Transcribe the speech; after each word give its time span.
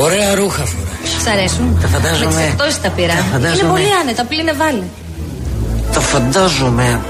Ωραία 0.00 0.34
ρούχα 0.34 0.64
φορά. 0.64 0.94
Σ' 1.22 1.26
αρέσουν; 1.26 1.78
Τα 1.82 1.88
φαντάζομαι. 1.88 2.34
Με 2.34 2.42
εξεπτώσεις 2.42 2.80
τα 2.80 2.88
πήρα. 2.88 3.14
Τα 3.14 3.24
φαντάζομαι. 3.32 3.58
Είναι 3.62 3.68
πολύ 3.74 3.90
άνετα, 4.00 4.24
πλύνε 4.24 4.52
βάλε. 4.52 4.86
Τα 5.94 6.00
φαντάζομαι. 6.00 7.00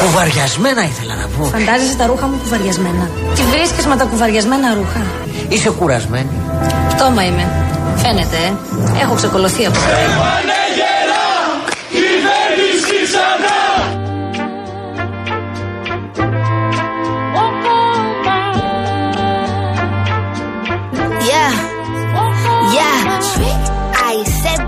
Κουβαριασμένα 0.00 0.82
ήθελα 0.84 1.14
να 1.14 1.26
πω. 1.34 1.44
Φαντάζεσαι 1.44 1.96
τα 2.00 2.06
ρούχα 2.06 2.26
μου 2.26 2.36
κουβαριασμένα. 2.42 3.04
Τι 3.36 3.42
βρίσκεις 3.42 3.86
με 3.86 3.96
τα 3.96 4.04
κουβαριασμένα 4.04 4.74
ρούχα; 4.78 5.02
Είσαι 5.48 5.70
κουρασμένη. 5.70 6.34
Πτώμα 6.88 7.24
είμαι. 7.24 7.44
Φαίνεται, 8.02 8.38
ε. 8.48 9.02
Έχω 9.02 9.14
ξεκολωθεί 9.14 9.66
από 9.66 9.78
Yeah, 9.78 10.61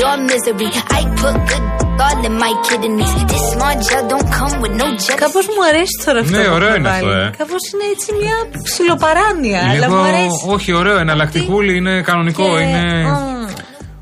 your 0.00 0.16
misery. 0.30 0.68
I 0.98 1.00
put 1.20 1.36
good 1.48 1.64
all 2.04 2.18
in 2.28 2.34
my 2.44 2.52
kidneys. 2.66 3.12
This 3.30 3.44
small 3.52 3.74
gel 3.86 4.02
don't 4.12 4.28
come 4.38 4.54
with 4.62 4.74
no 4.82 4.86
gel. 5.04 5.16
Κάπως 5.16 5.46
μου 5.46 5.62
αρέσει 5.68 5.94
τώρα 6.04 6.18
αυτό. 6.20 6.36
Ναι, 6.36 6.44
που 6.44 6.52
ωραίο 6.52 6.68
έχουμε 6.68 6.78
είναι 6.78 6.88
αυτό, 6.88 7.06
βάλει. 7.06 7.20
ε. 7.26 7.30
Κάπως 7.38 7.62
είναι 7.72 7.84
έτσι 7.94 8.08
μια 8.20 8.36
ψιλοπαράνοια, 8.62 9.60
αλλά 9.70 9.88
μου 9.90 9.96
αρέσει. 10.10 10.44
όχι, 10.48 10.72
ωραίο, 10.72 10.98
εναλλακτικούλη, 10.98 11.76
είναι 11.76 12.02
κανονικό, 12.02 12.42
Και- 12.56 12.62
είναι. 12.62 13.02
Μμ. 13.08 13.44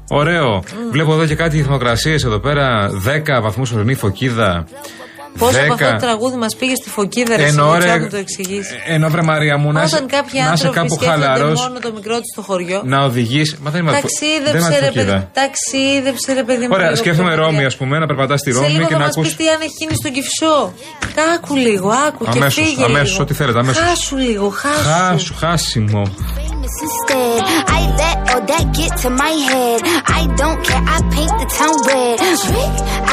Ωραίο. 0.09 0.63
Βλέπω 0.91 1.13
εδώ 1.13 1.27
και 1.27 1.35
κάτι 1.35 1.61
θερμοκρασίες 1.63 2.25
εδώ 2.25 2.39
πέρα. 2.39 2.91
10 2.91 3.41
βαθμούς 3.43 3.73
ορεινή 3.73 3.95
φωκίδα. 3.95 4.67
Πόσο 5.39 5.59
από 5.61 5.75
10. 5.75 5.83
αυτό 5.83 5.91
το 5.91 5.97
τραγούδι 6.07 6.37
μας 6.37 6.57
πήγε 6.57 6.75
στη 6.75 6.89
φωκίδα, 6.91 7.37
ρε 7.37 7.47
Ενώ 7.47 7.65
Σιμίτσια, 7.67 7.95
ρε, 7.95 8.01
μου 8.01 8.09
το 8.09 8.17
εξηγήσεις. 8.17 8.73
ενώ 8.87 9.09
βρε 9.09 9.23
Μαρία 9.23 9.57
μου, 9.59 9.73
να 9.73 9.83
είσαι, 9.83 9.95
Όταν 9.97 10.09
κάποιοι 10.09 10.33
να 10.35 10.41
είσαι 10.41 10.51
άνθρωποι 10.51 10.77
κάπου 10.77 10.95
σκέφτονται 10.95 11.25
χαλαρό, 11.27 11.53
μόνο 11.63 11.79
το 11.79 11.93
μικρό 11.95 12.15
τους 12.17 12.31
στο 12.33 12.43
χωριό. 12.43 12.83
να 12.85 12.99
οδηγεί. 13.05 13.43
Μα 13.63 13.71
δεν 13.71 13.81
είμαστε 13.83 14.01
Ταξίδεψε 14.01 14.69
ρε 14.69 14.87
παιδί. 14.87 14.99
φωκίδα. 14.99 15.31
Ταξίδεψε 15.41 16.33
ρε 16.33 16.43
παιδί 16.43 16.63
μου. 16.67 16.73
Ωραία, 16.73 16.85
λίγο 16.91 16.97
σκέφτομαι 17.03 17.29
πιο 17.29 17.37
Ρώμη, 17.39 17.51
μακριά. 17.51 17.67
ας 17.67 17.77
πούμε, 17.77 17.99
να 17.99 18.07
περπατάς 18.07 18.41
στη 18.41 18.53
Σε 18.53 18.59
Ρώμη 18.59 18.71
λίγο 18.73 18.87
και 18.87 18.93
θα 18.93 18.99
να 18.99 19.05
μας 19.05 19.15
ακού. 19.17 19.23
πεις 19.23 19.37
τι 19.37 19.49
αν 19.49 19.61
έχει 19.61 19.75
γίνει 19.79 19.95
στον 20.01 20.13
Κυφσό. 20.17 20.57
Άκου 21.35 21.55
λίγο, 21.57 21.89
άκου 22.09 22.25
και 22.25 22.39
Αμέσως, 22.39 22.55
φύγε 22.65 22.85
αμέσως, 22.85 23.11
λίγο. 23.11 23.23
ό,τι 23.23 23.35
θέλετε, 23.35 23.59
αμέσως. 23.59 23.83
Χάσου 23.87 24.17
λίγο, 24.17 24.49
χάσου. 24.49 24.89
Χάσου, 24.89 25.35
χάσιμο. 25.43 26.03
Famous 26.75 26.83
instead. 26.87 27.41
I 27.79 27.81
let 28.01 28.17
all 28.31 28.43
that 28.51 28.65
get 28.79 28.93
to 29.03 29.11
my 29.11 29.35
head. 29.51 29.81
I 30.19 30.23
don't 30.41 30.61
care. 30.67 30.83
I 30.95 30.99
paint 31.15 31.35
the 31.43 31.49
town 31.59 31.77
red. 31.91 32.17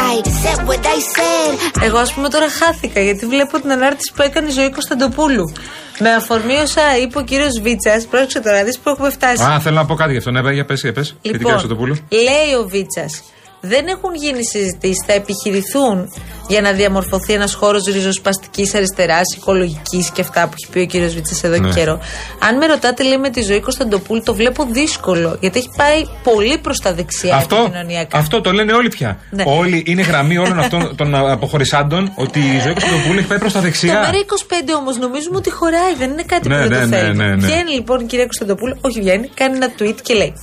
I 0.09 0.13
said 0.41 0.59
what 0.67 0.85
I 0.85 0.99
said. 1.15 1.83
Εγώ 1.83 1.97
ας 1.97 2.13
πούμε 2.13 2.29
τώρα 2.29 2.49
χάθηκα 2.49 3.01
γιατί 3.01 3.25
βλέπω 3.25 3.59
την 3.59 3.71
ανάρτηση 3.71 4.11
που 4.15 4.21
έκανε 4.21 4.47
η 4.47 4.51
ζωή 4.51 4.71
Κωνσταντοπούλου. 4.71 5.53
Με 5.99 6.13
αφορμή 6.13 6.55
όσα 6.55 6.97
είπε 7.01 7.19
ο 7.19 7.23
κύριος 7.23 7.59
Βίτσας, 7.61 8.05
πρόσεξε 8.05 8.39
τώρα, 8.39 8.57
να 8.57 8.63
δεις 8.63 8.77
που 8.77 8.89
έχουμε 8.89 9.09
φτάσει. 9.09 9.43
Α, 9.43 9.59
θέλω 9.59 9.75
να 9.75 9.85
πω 9.85 9.95
κάτι 9.95 10.11
γι' 10.11 10.17
αυτό. 10.17 10.31
Ναι, 10.31 10.51
για 10.51 10.65
πες, 10.65 10.81
για 10.81 10.93
πες. 10.93 11.15
Λοιπόν, 11.21 11.53
λέει 12.09 12.53
ο 12.61 12.67
Βίτσας, 12.67 13.23
δεν 13.61 13.87
έχουν 13.87 14.15
γίνει 14.15 14.45
συζητήσεις, 14.45 15.03
θα 15.07 15.13
επιχειρηθούν 15.13 16.13
για 16.47 16.61
να 16.61 16.71
διαμορφωθεί 16.71 17.33
ένας 17.33 17.53
χώρος 17.53 17.83
ριζοσπαστικής 17.83 18.73
αριστεράς, 18.75 19.35
οικολογικής 19.35 20.09
και 20.09 20.21
αυτά 20.21 20.47
που 20.47 20.53
έχει 20.61 20.71
πει 20.71 20.79
ο 20.79 20.85
κύριος 20.85 21.13
Βίτσας 21.13 21.43
εδώ 21.43 21.57
Ναι. 21.57 21.67
και 21.67 21.73
καιρό. 21.79 21.99
Αν 22.39 22.57
με 22.57 22.65
ρωτάτε, 22.65 23.03
λέει 23.03 23.17
με 23.17 23.29
τη 23.29 23.41
ζωή 23.41 23.59
Κωνσταντοπούλου, 23.59 24.21
το 24.23 24.33
βλέπω 24.33 24.67
δύσκολο 24.71 25.37
γιατί 25.39 25.59
έχει 25.59 25.69
πάει 25.77 26.03
πολύ 26.23 26.57
προς 26.57 26.79
τα 26.79 26.93
δεξιά 26.93 27.35
Αυτό, 27.35 27.55
επικοινωνιακά. 27.55 28.17
αυτό 28.17 28.41
το 28.41 28.51
λένε 28.51 28.73
όλοι 28.73 28.89
πια. 28.89 29.19
Ναι. 29.29 29.43
Όλοι 29.47 29.83
είναι 29.87 30.01
γραμμή 30.01 30.37
όλων 30.37 30.59
αυτών 30.59 30.95
των 30.95 31.15
αποχωρισάντων 31.15 32.11
ότι 32.15 32.39
η 32.39 32.59
ζωή 32.63 32.73
Κωνσταντοπούλου 32.73 33.17
έχει 33.19 33.27
πάει 33.27 33.39
προς 33.39 33.53
τα 33.53 33.59
Το 33.59 33.65
δεξιά. 33.65 33.93
ΜΕΡΑ 33.93 34.17
25 34.17 34.73
όμως 34.77 34.97
νομίζουμε 34.97 35.37
ότι 35.37 35.49
χωράει, 35.51 35.93
δεν 35.97 36.09
είναι 36.11 36.23
κάτι 36.23 36.47
Ναι, 36.47 36.61
που 36.63 36.67
δεν 36.69 36.77
ναι, 36.77 36.83
το 36.83 36.85
ναι, 36.87 36.97
θέλει. 36.97 37.15
ναι, 37.17 37.25
ναι. 37.35 37.45
Βγαίνει 37.47 37.71
λοιπόν 37.71 37.99
η 37.99 38.03
κυρία 38.05 38.23
Κωνσταντοπούλου, 38.25 38.77
όχι 38.81 38.99
βγαίνει, 38.99 39.29
κάνει 39.33 39.55
ένα 39.55 39.69
tweet 39.79 39.95
και 40.01 40.13
λέει: 40.13 40.33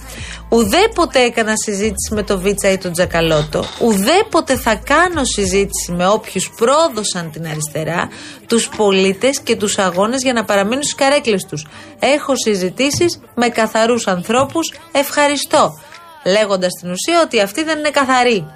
Ουδέποτε 0.51 1.21
έκανα 1.21 1.53
συζήτηση 1.57 2.15
με 2.15 2.23
τον 2.23 2.41
Βίτσα 2.41 2.71
ή 2.71 2.79
τον 2.79 2.93
Τζακαλώτο, 2.93 3.65
ουδέποτε 3.81 4.57
θα 4.57 4.75
κάνω 4.75 5.25
συζήτηση 5.25 5.93
με 5.93 6.09
όποιους 6.09 6.51
πρόδωσαν 6.57 7.31
την 7.31 7.47
αριστερά, 7.47 8.09
τους 8.47 8.69
πολίτες 8.77 9.41
και 9.41 9.57
τους 9.57 9.79
αγώνες 9.79 10.23
για 10.23 10.33
να 10.33 10.45
παραμείνουν 10.45 10.83
στις 10.83 10.95
καρέκλες 10.95 11.45
τους. 11.45 11.67
Έχω 11.99 12.33
συζητήσεις 12.37 13.21
με 13.35 13.49
καθαρούς 13.49 14.07
ανθρώπους. 14.07 14.73
Ευχαριστώ. 14.93 15.79
Λέγοντας 16.25 16.71
στην 16.79 16.91
ουσία 16.91 17.21
ότι 17.23 17.41
αυτοί 17.41 17.65
δεν 17.65 17.79
είναι 17.79 17.91
καθαροί. 17.91 18.47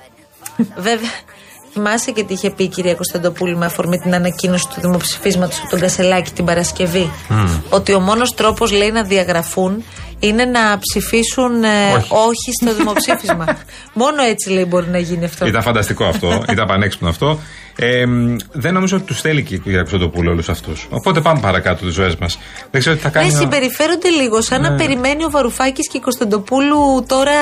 Βέβαια, 0.76 1.10
θυμάσαι 1.72 2.10
και 2.10 2.22
τι 2.22 2.32
είχε 2.32 2.50
πει 2.50 2.64
η 2.64 2.68
κυρία 2.68 2.94
Κωνσταντοπούλου 2.94 3.58
με 3.58 3.66
αφορμή 3.66 3.98
την 3.98 4.14
ανακοίνωση 4.14 4.68
του 4.68 4.80
δημοψηφίσματος 4.80 5.58
από 5.60 5.70
τον 5.70 5.80
Κασελάκη 5.80 6.30
την 6.30 6.44
Παρασκευή. 6.44 7.10
Ότι 7.70 7.92
ο 7.92 8.00
μόνος 8.00 8.34
τρόπος, 8.34 8.72
λέει, 8.72 8.90
να 8.90 9.02
διαγραφούν 9.02 9.84
είναι 10.22 10.44
να 10.44 10.78
ψηφίσουν 10.78 11.64
ε, 11.64 11.92
Όχι. 11.96 12.08
όχι. 12.10 12.50
στο 12.62 12.74
δημοψήφισμα. 12.74 13.44
Μόνο 14.02 14.22
έτσι, 14.22 14.50
λέει, 14.50 14.64
μπορεί 14.68 14.86
να 14.88 14.98
γίνει 14.98 15.24
αυτό. 15.24 15.46
Ήταν 15.46 15.62
φανταστικό 15.62 16.04
αυτό, 16.04 16.44
ήταν 16.50 16.66
πανέξυπνο 16.66 17.08
αυτό. 17.08 17.38
Ε, 17.76 18.06
μ, 18.06 18.36
δεν 18.52 18.72
νομίζω 18.74 18.96
ότι 18.96 19.06
τους 19.06 19.20
θέλει 19.20 19.42
και 19.42 19.54
η 19.54 19.58
κυρία 19.58 19.78
Κωνσταντοπούλου 19.78 20.30
όλους 20.30 20.48
αυτούς. 20.48 20.86
Οπότε 20.90 21.20
πάμε 21.20 21.40
παρακάτω 21.40 21.84
τις 21.84 21.94
ζωές 21.94 22.16
μας. 22.16 22.38
Δεν 22.70 22.80
ξέρω 22.80 22.96
τι 22.96 23.02
θα 23.02 23.08
κάνει. 23.08 23.26
Ναι, 23.28 23.34
ο- 23.36 23.38
συμπεριφέρονται 23.40 24.08
λίγο 24.08 24.40
σαν 24.42 24.60
να 24.62 24.70
Ναι. 24.70 24.76
περιμένει 24.76 25.24
ο 25.24 25.30
Βαρουφάκης 25.30 25.88
και 25.88 25.96
η 25.96 26.00
Κωνσταντοπούλου 26.00 27.04
τώρα 27.08 27.32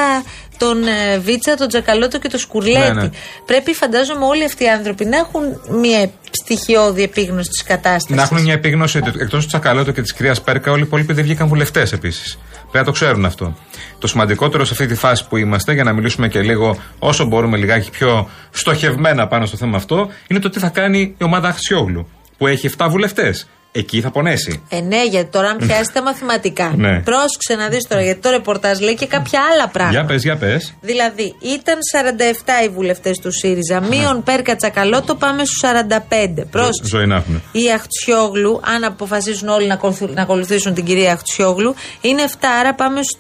τον 0.61 0.87
ε, 0.87 1.19
Βίτσα, 1.19 1.55
τον 1.55 1.69
Τζακαλώτο 1.69 2.19
και 2.19 2.29
τον 2.29 2.41
Σκουρλέτη. 2.41 2.95
Ναι, 2.95 3.03
ναι. 3.03 3.11
Πρέπει, 3.47 3.75
φαντάζομαι, 3.75 4.25
όλοι 4.25 4.45
αυτοί 4.45 4.65
οι 4.65 4.69
άνθρωποι 4.69 5.05
να 5.05 5.17
έχουν 5.17 5.43
μια 5.81 6.11
στοιχειώδη 6.31 7.03
επίγνωση 7.03 7.49
της 7.49 7.63
κατάστασης. 7.63 8.17
Να 8.17 8.23
έχουν 8.23 8.43
μια 8.43 8.53
επίγνωση 8.53 8.99
ότι 8.99 9.11
εκτός 9.19 9.43
του 9.43 9.47
Τσακαλώτο 9.47 9.93
και 9.93 10.03
της 10.03 10.13
κυρία 10.13 10.37
Πέρκα, 10.45 10.71
όλοι 10.71 10.81
οι 10.81 10.85
υπόλοιποι 10.87 11.13
δεν 11.13 11.25
βγήκαν 11.25 11.49
βουλευτές 11.49 11.93
επίσης. 11.93 12.39
Πρέπει 12.61 12.77
να 12.79 12.85
το 12.85 12.93
ξέρουν 12.93 13.25
αυτό. 13.25 13.57
Το 13.99 14.07
σημαντικότερο 14.07 14.65
σε 14.65 14.73
αυτή 14.73 14.87
τη 14.87 14.95
φάση 14.95 15.27
που 15.29 15.37
είμαστε, 15.37 15.73
για 15.73 15.85
να 15.85 15.93
μιλήσουμε 15.93 16.29
και 16.29 16.41
λίγο 16.41 16.77
όσο 16.99 17.25
μπορούμε 17.25 17.57
λιγάκι 17.57 17.91
πιο 17.91 18.29
στοχευμένα 18.51 19.27
πάνω 19.27 19.47
στο 19.47 19.57
θέμα 19.57 19.77
αυτό, 19.77 20.09
είναι 20.27 20.41
το 20.41 20.51
τι 20.51 20.59
θα 20.59 20.69
κάνει 20.69 21.15
η 21.19 21.25
ομάδα 21.25 21.49
Αξιόγλου, 21.49 22.09
που 22.39 22.47
έχει 22.47 22.71
7 22.79 22.87
βουλευτές. 22.91 23.49
Εκεί 23.73 24.01
θα 24.01 24.11
πονέσει. 24.11 24.63
Ε, 24.69 24.81
ναι, 24.81 25.05
γιατί 25.05 25.31
τώρα 25.31 25.49
αν 25.49 25.57
πιάσει 25.57 25.91
τα 25.93 26.03
μαθηματικά. 26.03 26.73
Ναι. 26.77 27.01
Πρόσεξε 27.01 27.55
να 27.57 27.69
δεις 27.69 27.87
τώρα, 27.89 28.03
γιατί 28.03 28.21
το 28.21 28.31
ρεπορτάζ 28.31 28.79
λέει 28.81 28.95
και 28.95 29.07
κάποια 29.07 29.41
άλλα 29.53 29.69
πράγματα. 29.69 29.99
Για 29.99 30.09
πες, 30.09 30.23
για 30.23 30.37
πες. 30.37 30.75
Δηλαδή, 30.81 31.35
ήταν 31.41 31.75
47 31.93 32.65
οι 32.65 32.69
βουλευτές 32.69 33.19
του 33.19 33.33
ΣΥΡΙΖΑ. 33.33 33.81
Μείον 33.81 34.23
Πέρκα 34.23 34.57
Τσακαλώτο, 34.57 35.15
πάμε 35.15 35.45
στους 35.45 35.59
45. 35.59 36.45
Πρόσεξε. 36.51 36.97
Ζωή 36.97 37.07
να 37.07 37.17
έχουν. 37.17 37.43
Η 37.53 37.73
Αχτσιόγλου, 37.75 38.61
αν 38.75 38.85
αποφασίσουν 38.85 39.49
όλοι 39.49 39.67
να, 39.67 39.75
ακολουθ- 39.75 40.15
να 40.15 40.23
ακολουθήσουν 40.23 40.75
την 40.75 40.85
κυρία 40.85 41.13
Αχτσιόγλου, 41.13 41.75
είναι 42.01 42.23
7, 42.23 42.33
άρα 42.61 42.75
πάμε 42.75 43.01
στους 43.03 43.19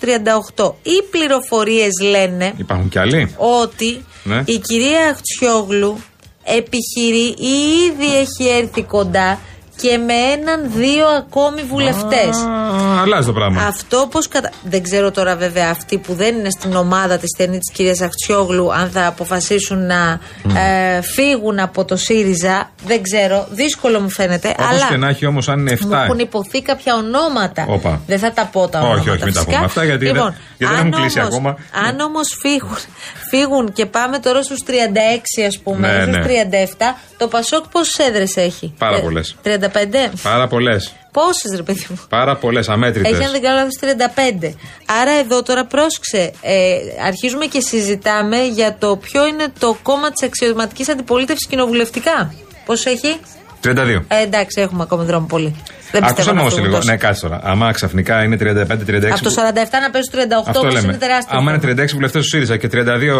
38. 0.54 0.74
Οι 0.82 1.02
πληροφορίες 1.10 1.90
λένε 2.10 2.52
Υπάρχουν 2.56 2.88
κι 2.88 2.98
άλλοι; 2.98 3.34
ότι 3.36 4.04
Ναι. 4.24 4.42
η 4.44 4.58
κυρία 4.58 5.08
Αχτσιόγλου 5.08 5.98
επιχειρεί 6.44 7.26
ή 7.38 7.54
ήδη 7.86 8.18
έχει 8.18 8.48
έρθει 8.58 8.82
κοντά 8.82 9.38
και 9.80 9.98
με 9.98 10.12
έναν 10.12 10.70
δύο 10.76 11.06
ακόμη 11.06 11.62
βουλευτές. 11.62 12.36
Α, 12.36 13.00
αλλάζει 13.02 13.26
το 13.26 13.32
πράγμα. 13.32 13.62
Αυτό 13.62 14.08
πώς 14.10 14.28
κατα... 14.28 14.50
Δεν 14.62 14.82
ξέρω 14.82 15.10
τώρα 15.10 15.36
βέβαια 15.36 15.70
αυτοί 15.70 15.98
που 15.98 16.14
δεν 16.14 16.34
είναι 16.38 16.50
στην 16.50 16.74
ομάδα 16.76 17.18
της 17.18 17.28
στενή 17.34 17.58
της 17.58 17.70
κυρίας 17.72 18.00
Αχτσιόγλου, 18.00 18.72
αν 18.74 18.90
θα 18.90 19.06
αποφασίσουν 19.06 19.86
να 19.86 20.20
ε, 20.60 21.00
φύγουν 21.02 21.58
από 21.58 21.84
το 21.84 21.96
ΣΥΡΙΖΑ. 21.96 22.70
Δεν 22.86 23.02
ξέρω. 23.02 23.46
Δύσκολο 23.50 24.00
μου 24.00 24.10
φαίνεται. 24.10 24.48
Όπως 24.58 24.66
αλλά 24.66 24.86
και 24.88 24.96
να 24.96 25.08
έχει 25.08 25.26
όμως, 25.26 25.48
αν 25.48 25.58
είναι 25.60 25.76
7. 25.80 25.84
μου 25.86 25.94
έχουν 25.94 26.18
υποθεί 26.18 26.62
κάποια 26.62 26.94
ονόματα. 26.94 27.64
Όπα. 27.68 28.00
Δεν 28.06 28.18
θα 28.18 28.32
τα 28.32 28.48
πω 28.52 28.68
τα 28.68 28.78
Όχι, 28.78 28.86
ονόματα. 28.88 29.10
όχι, 29.12 29.24
μην 29.24 29.32
τα 29.34 29.40
φυσικά. 29.40 29.52
πούμε 29.52 29.64
αυτά, 29.64 29.84
γιατί 29.84 30.04
δεν- 30.04 30.14
λοιπόν, 30.14 30.34
γιατί 30.58 30.74
δεν 30.74 30.82
αν 30.82 30.88
έχουν 30.88 31.00
κλείσει 31.00 31.18
όμως- 31.20 31.32
ακόμα. 31.34 31.56
Αν 31.88 32.00
όμως 32.00 32.36
φύγουν, 32.40 32.76
φύγουν 33.30 33.72
και 33.72 33.86
πάμε 33.86 34.18
τώρα 34.18 34.42
στους 34.42 34.62
36, 34.66 35.42
ας 35.46 35.58
πούμε, 35.58 35.88
Ναι, 35.88 36.02
στους 36.02 36.16
ναι. 36.16 36.22
37, 36.22 36.96
το 37.16 37.26
Πασόκ 37.28 37.64
πόσες 37.68 37.98
έδρες 38.06 38.36
έχει; 38.36 38.74
Πάρα 38.78 38.96
Ε, 38.96 39.00
πολλές. 39.00 39.36
35. 39.74 40.18
Πάρα 40.22 40.46
πολλές. 40.46 40.92
Πόσες, 41.12 41.56
ρε 41.56 41.62
παιδί 41.62 41.86
μου; 41.88 42.00
Πάρα 42.08 42.36
πολλές, 42.36 42.68
αμέτρητες. 42.68 43.12
Έχει, 43.12 43.24
αν 43.24 43.30
δεν 43.30 43.42
κάνω 43.42 43.54
λάθος, 43.56 43.76
35. 43.80 44.54
Άρα 45.00 45.10
εδώ 45.10 45.42
τώρα 45.42 45.64
πρόσεξε. 45.66 46.32
Ε, 46.40 46.76
αρχίζουμε 47.06 47.46
και 47.46 47.60
συζητάμε 47.60 48.36
για 48.42 48.76
το 48.78 48.96
ποιο 48.96 49.26
είναι 49.26 49.46
το 49.58 49.76
κόμμα 49.82 50.10
της 50.10 50.22
αξιωματικής 50.22 50.88
αντιπολίτευσης 50.88 51.46
κοινοβουλευτικά. 51.46 52.34
Πόσο 52.66 52.90
έχει; 52.90 53.16
32. 53.64 54.04
Ε, 54.08 54.22
εντάξει, 54.22 54.60
έχουμε 54.60 54.82
ακόμα 54.82 55.02
δρόμο 55.04 55.26
πολύ. 55.26 55.54
Δεν 55.92 56.00
πιστεύω 56.02 56.06
Ακούσαμε 56.20 56.34
να 56.34 56.40
όμως 56.40 56.52
φύγουν 56.52 56.66
λίγο. 56.68 56.78
τόσοι. 56.80 56.90
Ναι, 56.90 56.96
κάτσε 56.96 57.20
τώρα. 57.26 57.40
Άμα 57.44 57.72
ξαφνικά 57.72 58.22
είναι 58.24 58.36
35-36. 58.40 59.10
Από 59.10 59.22
το 59.22 59.30
47 59.30 59.80
να 59.80 59.90
πέσει 59.90 60.04
στο 60.12 60.18
38 60.18 60.44
Αυτό 60.46 60.58
όμως 60.60 60.74
λέμε. 60.74 60.86
είναι 60.88 60.96
τεράστιο. 60.96 61.38
Άμα 61.38 61.52
είναι 61.52 61.82
36 61.82 61.86
βουλευτές 61.94 62.22
του 62.22 62.28
ΣΥΡΙΖΑ 62.28 62.56
και 62.56 62.68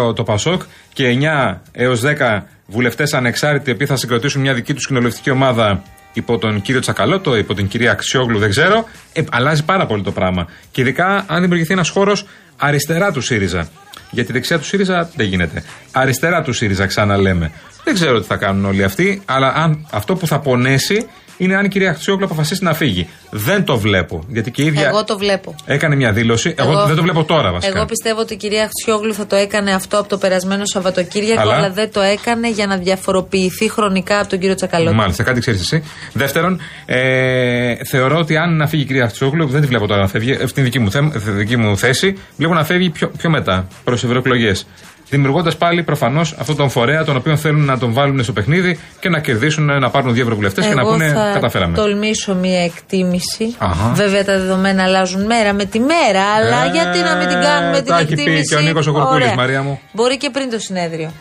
32 0.09 0.15
το 0.15 0.23
ΠΑΣΟΚ 0.23 0.61
και 0.93 1.17
9 1.53 1.61
έως 1.71 2.01
10 2.01 2.43
βουλευτές 2.65 3.13
ανεξάρτητοι 3.13 3.69
οι 3.69 3.73
οποίοι 3.73 3.87
θα 3.87 3.95
συγκροτήσουν 3.95 4.41
μια 4.41 4.53
δική 4.53 4.73
τους 4.73 4.87
κοινοβουλευτική 4.87 5.29
ομάδα 5.29 5.83
υπό 6.13 6.37
τον 6.37 6.61
κύριο 6.61 6.81
Τσακαλώτο, 6.81 7.37
υπό 7.37 7.53
την 7.53 7.67
κυρία 7.67 7.91
Αξιόγλου, 7.91 8.39
δεν 8.39 8.49
ξέρω, 8.49 8.85
ε, 9.13 9.23
αλλάζει 9.31 9.63
πάρα 9.63 9.85
πολύ 9.85 10.03
το 10.03 10.11
πράγμα. 10.11 10.47
Και 10.71 10.81
ειδικά 10.81 11.25
αν 11.27 11.41
δημιουργηθεί 11.41 11.73
ένας 11.73 11.89
χώρος 11.89 12.25
αριστερά 12.57 13.11
του 13.11 13.21
ΣΥΡΙΖΑ. 13.21 13.69
Γιατί 14.11 14.31
δεξιά 14.31 14.57
του 14.57 14.65
ΣΥΡΙΖΑ 14.65 15.09
δεν 15.15 15.27
γίνεται. 15.27 15.63
Αριστερά 15.91 16.41
του 16.41 16.53
ΣΥΡΙΖΑ, 16.53 16.85
ξαναλέμε. 16.85 17.51
Δεν 17.83 17.93
ξέρω 17.93 18.19
τι 18.19 18.25
θα 18.25 18.35
κάνουν 18.35 18.65
όλοι 18.65 18.83
αυτοί, 18.83 19.21
αλλά 19.25 19.53
αν, 19.55 19.87
αυτό 19.91 20.15
που 20.15 20.27
θα 20.27 20.39
πονέσει 20.39 21.07
είναι 21.43 21.55
αν 21.55 21.65
η 21.65 21.67
κυρία 21.67 21.89
Αξιόγλου 21.89 22.25
αποφασίσει 22.25 22.63
να 22.63 22.73
φύγει. 22.73 23.07
Δεν 23.29 23.63
το 23.63 23.77
βλέπω. 23.77 24.23
Γιατί 24.27 24.51
και 24.51 24.61
η 24.61 24.65
ίδια 24.65 24.87
Εγώ 24.87 25.03
το 25.03 25.17
βλέπω. 25.17 25.55
έκανε 25.65 25.95
μια 25.95 26.11
δήλωση. 26.11 26.55
Εγώ, 26.57 26.85
δεν 26.85 26.95
το 26.95 27.01
βλέπω 27.01 27.23
τώρα 27.23 27.51
βασικά. 27.51 27.77
Εγώ 27.77 27.85
πιστεύω 27.85 28.19
ότι 28.19 28.33
η 28.33 28.37
κυρία 28.37 28.65
Χτσιόγλου 28.67 29.13
θα 29.13 29.25
το 29.27 29.35
έκανε 29.35 29.73
αυτό 29.73 29.99
από 29.99 30.09
το 30.09 30.17
περασμένο 30.17 30.65
Σαββατοκύριακο, 30.65 31.41
Αλλά- 31.41 31.55
αλλά, 31.55 31.69
δεν 31.71 31.91
το 31.91 32.01
έκανε 32.01 32.49
για 32.49 32.67
να 32.67 32.77
διαφοροποιηθεί 32.77 33.69
χρονικά 33.69 34.19
από 34.19 34.29
τον 34.29 34.39
κύριο 34.39 34.55
Τσακαλώτο. 34.55 34.93
Μάλιστα, 34.93 35.23
κάτι 35.23 35.39
ξέρεις 35.39 35.61
εσύ. 35.61 35.83
Δεύτερον, 36.13 36.59
ε, 36.85 37.75
θεωρώ 37.85 38.17
ότι 38.17 38.37
αν 38.37 38.55
να 38.55 38.67
φύγει 38.67 38.83
η 38.83 38.85
κυρία 38.85 39.07
Χτσόγλου, 39.07 39.47
δεν 39.47 39.61
τη 39.61 39.67
βλέπω 39.67 39.87
τώρα 39.87 40.01
να 40.01 40.07
φεύγει, 40.07 40.31
αυτή 40.33 40.59
είναι 40.59 40.63
δική 40.69 40.79
μου, 40.79 40.91
θέμ- 40.91 41.15
δική 41.17 41.57
μου 41.57 41.77
θέση, 41.77 42.17
βλέπω 42.37 42.53
να 42.53 42.63
φεύγει 42.63 42.89
πιο, 42.89 43.11
πιο 43.17 43.29
μετά, 43.29 43.67
προς 43.83 44.03
ευρωεκλογές. 44.03 44.67
Δημιουργώντας 45.11 45.57
πάλι 45.57 45.83
προφανώς 45.83 46.35
αυτόν 46.39 46.55
τον 46.55 46.69
φορέα 46.69 47.03
τον 47.03 47.15
οποίο 47.15 47.37
θέλουν 47.37 47.65
να 47.65 47.77
τον 47.77 47.93
βάλουν 47.93 48.23
στο 48.23 48.33
παιχνίδι 48.33 48.79
και 48.99 49.09
να 49.09 49.19
κερδίσουν, 49.19 49.65
να 49.65 49.89
πάρουν 49.89 50.13
δύο 50.13 50.23
ευρωβουλευτές 50.23 50.65
και 50.65 50.73
να 50.73 50.81
Εγώ 50.81 50.91
πούνε 50.91 51.07
θα 51.09 51.31
καταφέραμε. 51.33 51.75
τολμήσω 51.75 52.35
μία 52.35 52.63
εκτίμηση. 52.63 53.55
Αχα. 53.57 53.91
Βέβαια 53.93 54.25
τα 54.25 54.37
δεδομένα 54.37 54.83
αλλάζουν 54.83 55.25
μέρα 55.25 55.53
με 55.53 55.65
τη 55.65 55.79
μέρα, 55.79 56.21
αλλά 56.37 56.63
Ε, 56.65 56.69
γιατί 56.71 56.99
να 56.99 57.15
μην 57.15 57.27
την 57.27 57.39
κάνουμε 57.41 57.77
την 57.77 57.85
τα 57.85 57.97
έχει 57.99 58.05
πει 58.05 58.21
εκτίμηση. 58.21 58.43
και 58.43 58.55
ο 58.55 58.59
Νίκος 58.61 58.87
ο 58.87 58.91
Κουρκούλης, 58.91 59.23
Ωραία. 59.23 59.35
Μαρία 59.35 59.61
μου. 59.61 59.79
Μπορεί 59.93 60.17
και 60.17 60.29
πριν 60.29 60.49
το 60.49 60.59
συνέδριο. 60.59 61.11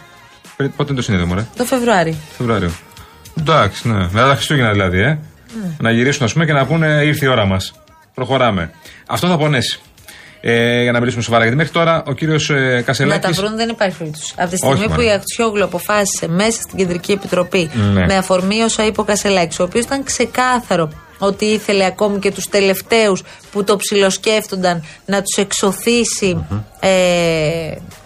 Πριν- 0.56 0.70
Πότε 0.76 0.88
είναι 0.92 0.98
το 1.00 1.04
συνέδριο, 1.04 1.28
μωρέ; 1.28 1.46
Το 1.56 1.64
Φεβρουάριο. 1.64 2.14
Φεβρουάριο. 2.36 2.70
Εντάξει, 3.38 3.88
ναι. 3.88 3.98
Μετά 4.12 4.28
τα 4.28 4.34
Χριστούγεννα 4.34 4.72
δηλαδή, 4.72 5.00
ε. 5.00 5.18
Να 5.78 5.90
γυρίσουν, 5.90 6.24
ας 6.24 6.32
πούμε, 6.32 6.44
και 6.44 6.52
να 6.52 6.66
πούνε 6.66 6.86
ήρθε 7.04 7.26
η 7.26 7.28
ώρα 7.28 7.46
μας. 7.46 7.72
Προχωράμε. 8.14 8.70
Αυτό 9.06 9.26
θα 9.28 9.36
πονέσει. 9.36 9.78
Ε, 10.42 10.82
για 10.82 10.92
να 10.92 10.98
μιλήσουμε 10.98 11.22
σοβαρά. 11.22 11.42
Γιατί 11.42 11.58
μέχρι 11.58 11.72
τώρα 11.72 12.02
ο 12.06 12.12
κύριος 12.12 12.50
ε, 12.50 12.54
Να 12.54 12.82
Κασελάκη. 12.82 13.20
τα 13.20 13.30
βρουν 13.32 13.56
δεν 13.56 13.68
υπάρχει 13.68 13.96
περίπτωση. 13.98 14.34
Από 14.36 14.50
τη 14.50 14.56
στιγμή 14.56 14.74
Όχι, 14.76 14.84
που 14.84 14.90
μάλλον. 14.90 15.06
η 15.06 15.12
Ακτιόγλου 15.12 15.64
αποφάσισε 15.64 16.28
μέσα 16.28 16.60
στην 16.62 16.78
Κεντρική 16.78 17.12
Επιτροπή 17.12 17.70
Ναι. 17.92 18.04
με 18.06 18.16
αφορμή 18.16 18.62
όσα 18.62 18.86
είπε 18.86 19.00
ο 19.00 19.04
Κασελάκης, 19.04 19.58
ο 19.58 19.62
οποίος 19.62 19.84
ήταν 19.84 20.04
ξεκάθαρο 20.04 20.90
ότι 21.18 21.44
ήθελε 21.44 21.84
ακόμη 21.84 22.18
και 22.18 22.30
τους 22.30 22.48
τελευταίους 22.48 23.22
που 23.52 23.64
το 23.64 23.76
ψιλοσκέφτονταν 23.76 24.84
να 25.06 25.22
τους 25.22 25.36
εξωθήσει 25.44 26.46
ε, 26.80 26.90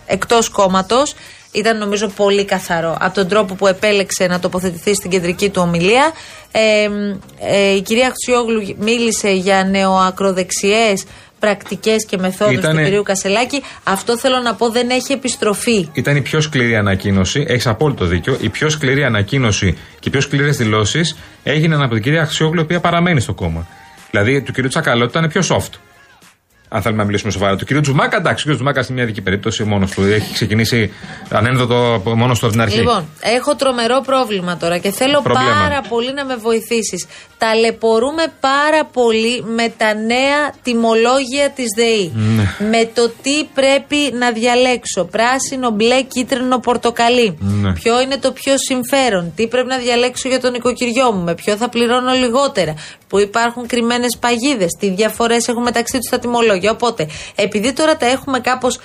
εκτός 0.06 0.48
κόμματος. 0.48 1.14
Ήταν 1.52 1.78
νομίζω 1.78 2.08
πολύ 2.08 2.44
καθαρό 2.44 2.96
από 3.00 3.14
τον 3.14 3.28
τρόπο 3.28 3.54
που 3.54 3.66
επέλεξε 3.66 4.26
να 4.26 4.38
τοποθετηθεί 4.40 4.94
στην 4.94 5.10
κεντρική 5.10 5.48
του 5.50 5.62
ομιλία. 5.64 6.12
Ε, 6.52 6.88
ε, 7.40 7.74
η 7.74 7.80
κυρία 7.82 8.06
Αξιόγλου 8.06 8.74
μίλησε 8.78 9.30
για 9.30 9.64
νεοακροδεξιές 9.70 11.04
πρακτικές 11.44 12.06
και 12.06 12.16
μεθόδους 12.18 12.54
Ήτανε- 12.58 12.78
του 12.78 12.84
κυρίου 12.84 13.02
Κασελάκη. 13.02 13.62
Αυτό 13.84 14.18
θέλω 14.18 14.38
να 14.38 14.54
πω 14.54 14.70
δεν 14.70 14.90
έχει 14.90 15.12
επιστροφή. 15.12 15.88
Ήταν 15.92 16.16
η 16.16 16.20
πιο 16.20 16.40
σκληρή 16.40 16.76
ανακοίνωση. 16.76 17.44
Έχεις 17.48 17.66
απόλυτο 17.66 18.04
δίκιο. 18.04 18.36
Η 18.40 18.48
πιο 18.48 18.68
σκληρή 18.68 19.04
ανακοίνωση 19.04 19.72
και 20.00 20.08
οι 20.08 20.10
πιο 20.10 20.20
σκληρές 20.20 20.56
δηλώσεις 20.56 21.16
έγιναν 21.42 21.82
από 21.82 21.94
την 21.94 22.02
κυρία 22.02 22.22
Αξιόγλου, 22.22 22.60
η 22.60 22.62
οποία 22.62 22.80
παραμένει 22.80 23.20
στο 23.20 23.34
κόμμα. 23.34 23.66
Δηλαδή 24.10 24.42
του 24.42 24.52
κυρίου 24.52 24.68
Τσακαλώτη 24.68 25.18
ήταν 25.18 25.30
πιο 25.30 25.42
soft. 25.48 25.78
Αν 26.68 26.82
θέλουμε 26.82 27.00
να 27.00 27.06
μιλήσουμε 27.06 27.32
σοβαρά. 27.32 27.56
Του 27.56 27.64
κυρίου 27.64 27.80
Τζουμάκα, 27.82 28.16
εντάξει, 28.16 28.34
ο 28.34 28.36
κύριος 28.40 28.56
Τζουμάκα 28.56 28.80
είναι 28.80 28.94
μια 28.94 29.02
ειδική 29.02 29.20
περίπτωση 29.20 29.64
μόνος 29.64 29.90
του. 29.90 30.02
Έχει 30.02 30.32
ξεκινήσει 30.32 30.92
ανένδοτο 31.30 32.02
μόνος 32.16 32.38
του 32.38 32.44
από 32.46 32.54
την 32.54 32.62
αρχή. 32.64 32.78
Λοιπόν, 32.78 33.08
έχω 33.20 33.54
τρομερό 33.54 34.00
πρόβλημα 34.06 34.56
τώρα 34.56 34.78
και 34.78 34.90
θέλω 34.90 35.20
Πρόβλημα. 35.22 35.50
πάρα 35.62 35.80
πολύ 35.88 36.12
να 36.12 36.24
με 36.24 36.36
βοηθήσεις. 36.36 37.06
Ταλαιπωρούμε 37.38 38.22
πάρα 38.40 38.84
πολύ 38.84 39.42
με 39.42 39.72
τα 39.76 39.94
νέα 39.94 40.54
τιμολόγια 40.62 41.50
της 41.54 41.66
ΔΕΗ. 41.76 42.12
Ναι. 42.14 42.68
Με 42.70 42.90
το 42.94 43.12
τι 43.22 43.44
πρέπει 43.54 43.96
να 44.18 44.30
διαλέξω. 44.30 45.04
Πράσινο, 45.04 45.70
μπλε, 45.70 46.02
κίτρινο, 46.02 46.58
πορτοκαλί. 46.58 47.38
Ναι. 47.40 47.72
Ποιο 47.72 48.00
είναι 48.00 48.16
το 48.16 48.32
πιο 48.32 48.54
συμφέρον; 48.58 49.32
Τι 49.36 49.46
πρέπει 49.46 49.68
να 49.68 49.78
διαλέξω 49.78 50.28
για 50.28 50.40
τον 50.40 50.52
νοικοκυριό 50.52 51.12
μου; 51.12 51.22
Με 51.22 51.34
ποιο 51.34 51.56
θα 51.56 51.68
πληρώνω 51.68 52.12
λιγότερα; 52.12 52.74
Που 53.08 53.18
υπάρχουν 53.18 53.66
κρυμμένες 53.66 54.16
παγίδες; 54.20 54.76
Τι 54.78 54.90
διαφορές 54.90 55.48
έχουν 55.48 55.62
μεταξύ 55.62 55.98
τους 55.98 56.10
τα 56.10 56.18
τιμολόγια; 56.18 56.63
Οπότε, 56.68 57.08
επειδή 57.34 57.72
τώρα 57.72 57.96
τα 57.96 58.06
έχουμε 58.06 58.40
κάπως 58.40 58.78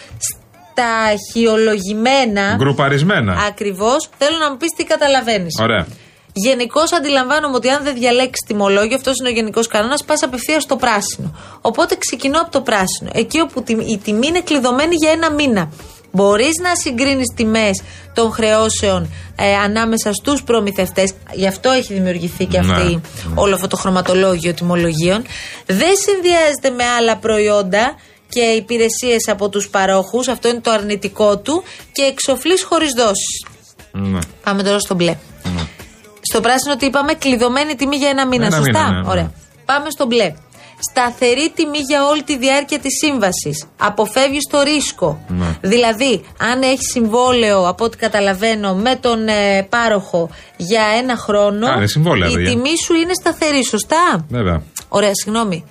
σταχυολογημένα. 0.74 2.56
Γκρουπαρισμένα. 2.58 3.34
Ακριβώς. 3.48 4.10
Θέλω 4.18 4.38
να 4.38 4.52
μου 4.52 4.58
πεις 4.58 4.70
τι 4.76 4.84
καταλαβαίνεις. 4.84 5.58
Ωραία. 5.62 5.88
Γενικώς 6.34 6.94
αντιλαμβάνομαι 6.94 7.56
ότι 7.56 7.70
αν 7.70 7.84
δεν 7.84 7.94
διαλέξεις 7.94 8.48
τιμολόγιο, 8.48 8.96
αυτός 8.96 9.14
είναι 9.20 9.30
ο 9.30 9.31
γενικός 9.31 9.68
κανόνας, 9.68 10.04
πας 10.04 10.24
απευθείας 10.24 10.64
στο 10.64 10.76
πράσινο. 10.76 11.36
Οπότε 11.62 11.96
ξεκινώ 11.96 12.42
από 12.42 12.52
το 12.52 12.62
πράσινο. 12.62 13.10
Εκεί 13.14 13.40
όπου 13.40 13.64
τη- 13.64 13.74
η 13.92 13.98
τιμή 14.04 14.28
είναι 14.28 14.42
κλειδωμένη 14.42 14.96
για 14.96 15.12
ένα 15.12 15.31
μήνα. 15.31 15.72
Μπορείς 16.11 16.59
να 16.61 16.75
συγκρίνεις 16.75 17.33
τιμές 17.35 17.81
των 18.13 18.31
χρεώσεων 18.31 19.09
ε, 19.35 19.56
ανάμεσα 19.56 20.13
στους 20.13 20.44
προμηθευτές. 20.44 21.13
Γι' 21.33 21.47
αυτό 21.47 21.69
έχει 21.71 21.94
δημιουργηθεί 21.94 22.45
και 22.45 22.59
Ναι. 22.61 22.73
αυτή, 22.73 23.01
όλο 23.35 23.53
αυτό 23.56 23.67
το 23.67 23.77
χρωματολόγιο 23.77 24.53
τιμολογίων. 24.53 25.23
Δεν 25.65 25.94
συνδυάζεται 26.06 26.69
με 26.69 26.83
άλλα 26.83 27.17
προϊόντα 27.17 27.95
και 28.29 28.39
υπηρεσίες 28.41 29.27
από 29.27 29.50
τους 29.50 29.69
παρόχους. 29.69 30.27
Αυτό 30.27 30.47
είναι 30.47 30.59
το 30.59 30.71
αρνητικό 30.71 31.38
του. 31.38 31.63
Και 31.91 32.01
εξοφλείς 32.01 32.63
χωρίς 32.63 32.89
δόσεις. 32.97 33.45
Ναι. 33.91 34.19
Πάμε 34.44 34.63
τώρα 34.63 34.79
στο 34.79 34.95
μπλε. 34.95 35.17
Στο 36.21 36.41
πράσινο 36.41 36.75
τι 36.75 36.85
είπαμε, 36.85 37.13
κλειδωμένη 37.13 37.75
τιμή 37.75 37.95
για 37.95 38.09
ένα 38.09 38.27
μήνα. 38.27 38.45
Ένα 38.45 38.56
σωστά; 38.56 38.71
μήνα, 38.83 38.91
ναι, 38.91 39.01
ναι. 39.01 39.09
Ωραία. 39.09 39.31
Πάμε 39.65 39.89
στο 39.89 40.06
μπλε. 40.06 40.33
Σταθερή 40.90 41.52
τιμή 41.56 41.78
για 41.88 42.06
όλη 42.06 42.24
τη 42.24 42.38
διάρκεια 42.38 42.80
της 42.80 42.98
σύμβασης. 43.04 43.66
Αποφεύγεις 43.78 44.44
το 44.50 44.62
ρίσκο. 44.62 45.26
Ναι. 45.28 45.58
Δηλαδή, 45.62 46.24
αν 46.40 46.62
έχεις 46.62 46.90
συμβόλαιο, 46.92 47.68
από 47.68 47.84
ό,τι 47.86 47.98
καταλαβαίνω, 47.98 48.74
με 48.74 48.96
τον 48.96 49.28
ε, 49.28 49.64
πάροχο 49.70 50.30
για 50.58 50.84
ένα 51.02 51.16
χρόνο, 51.16 51.68
Α, 51.68 51.76
είναι 51.76 51.88
συμβόλαια, 51.88 52.30
η 52.30 52.33
παιδιά. 52.33 52.50
τιμή 52.50 52.78
σου 52.86 52.94
είναι 52.94 53.14
σταθερή. 53.14 53.64
Σωστά; 53.66 54.26
Βέβαια. 54.30 54.62
Ωραία, 54.90 55.12
συγγνώμη. 55.14 55.66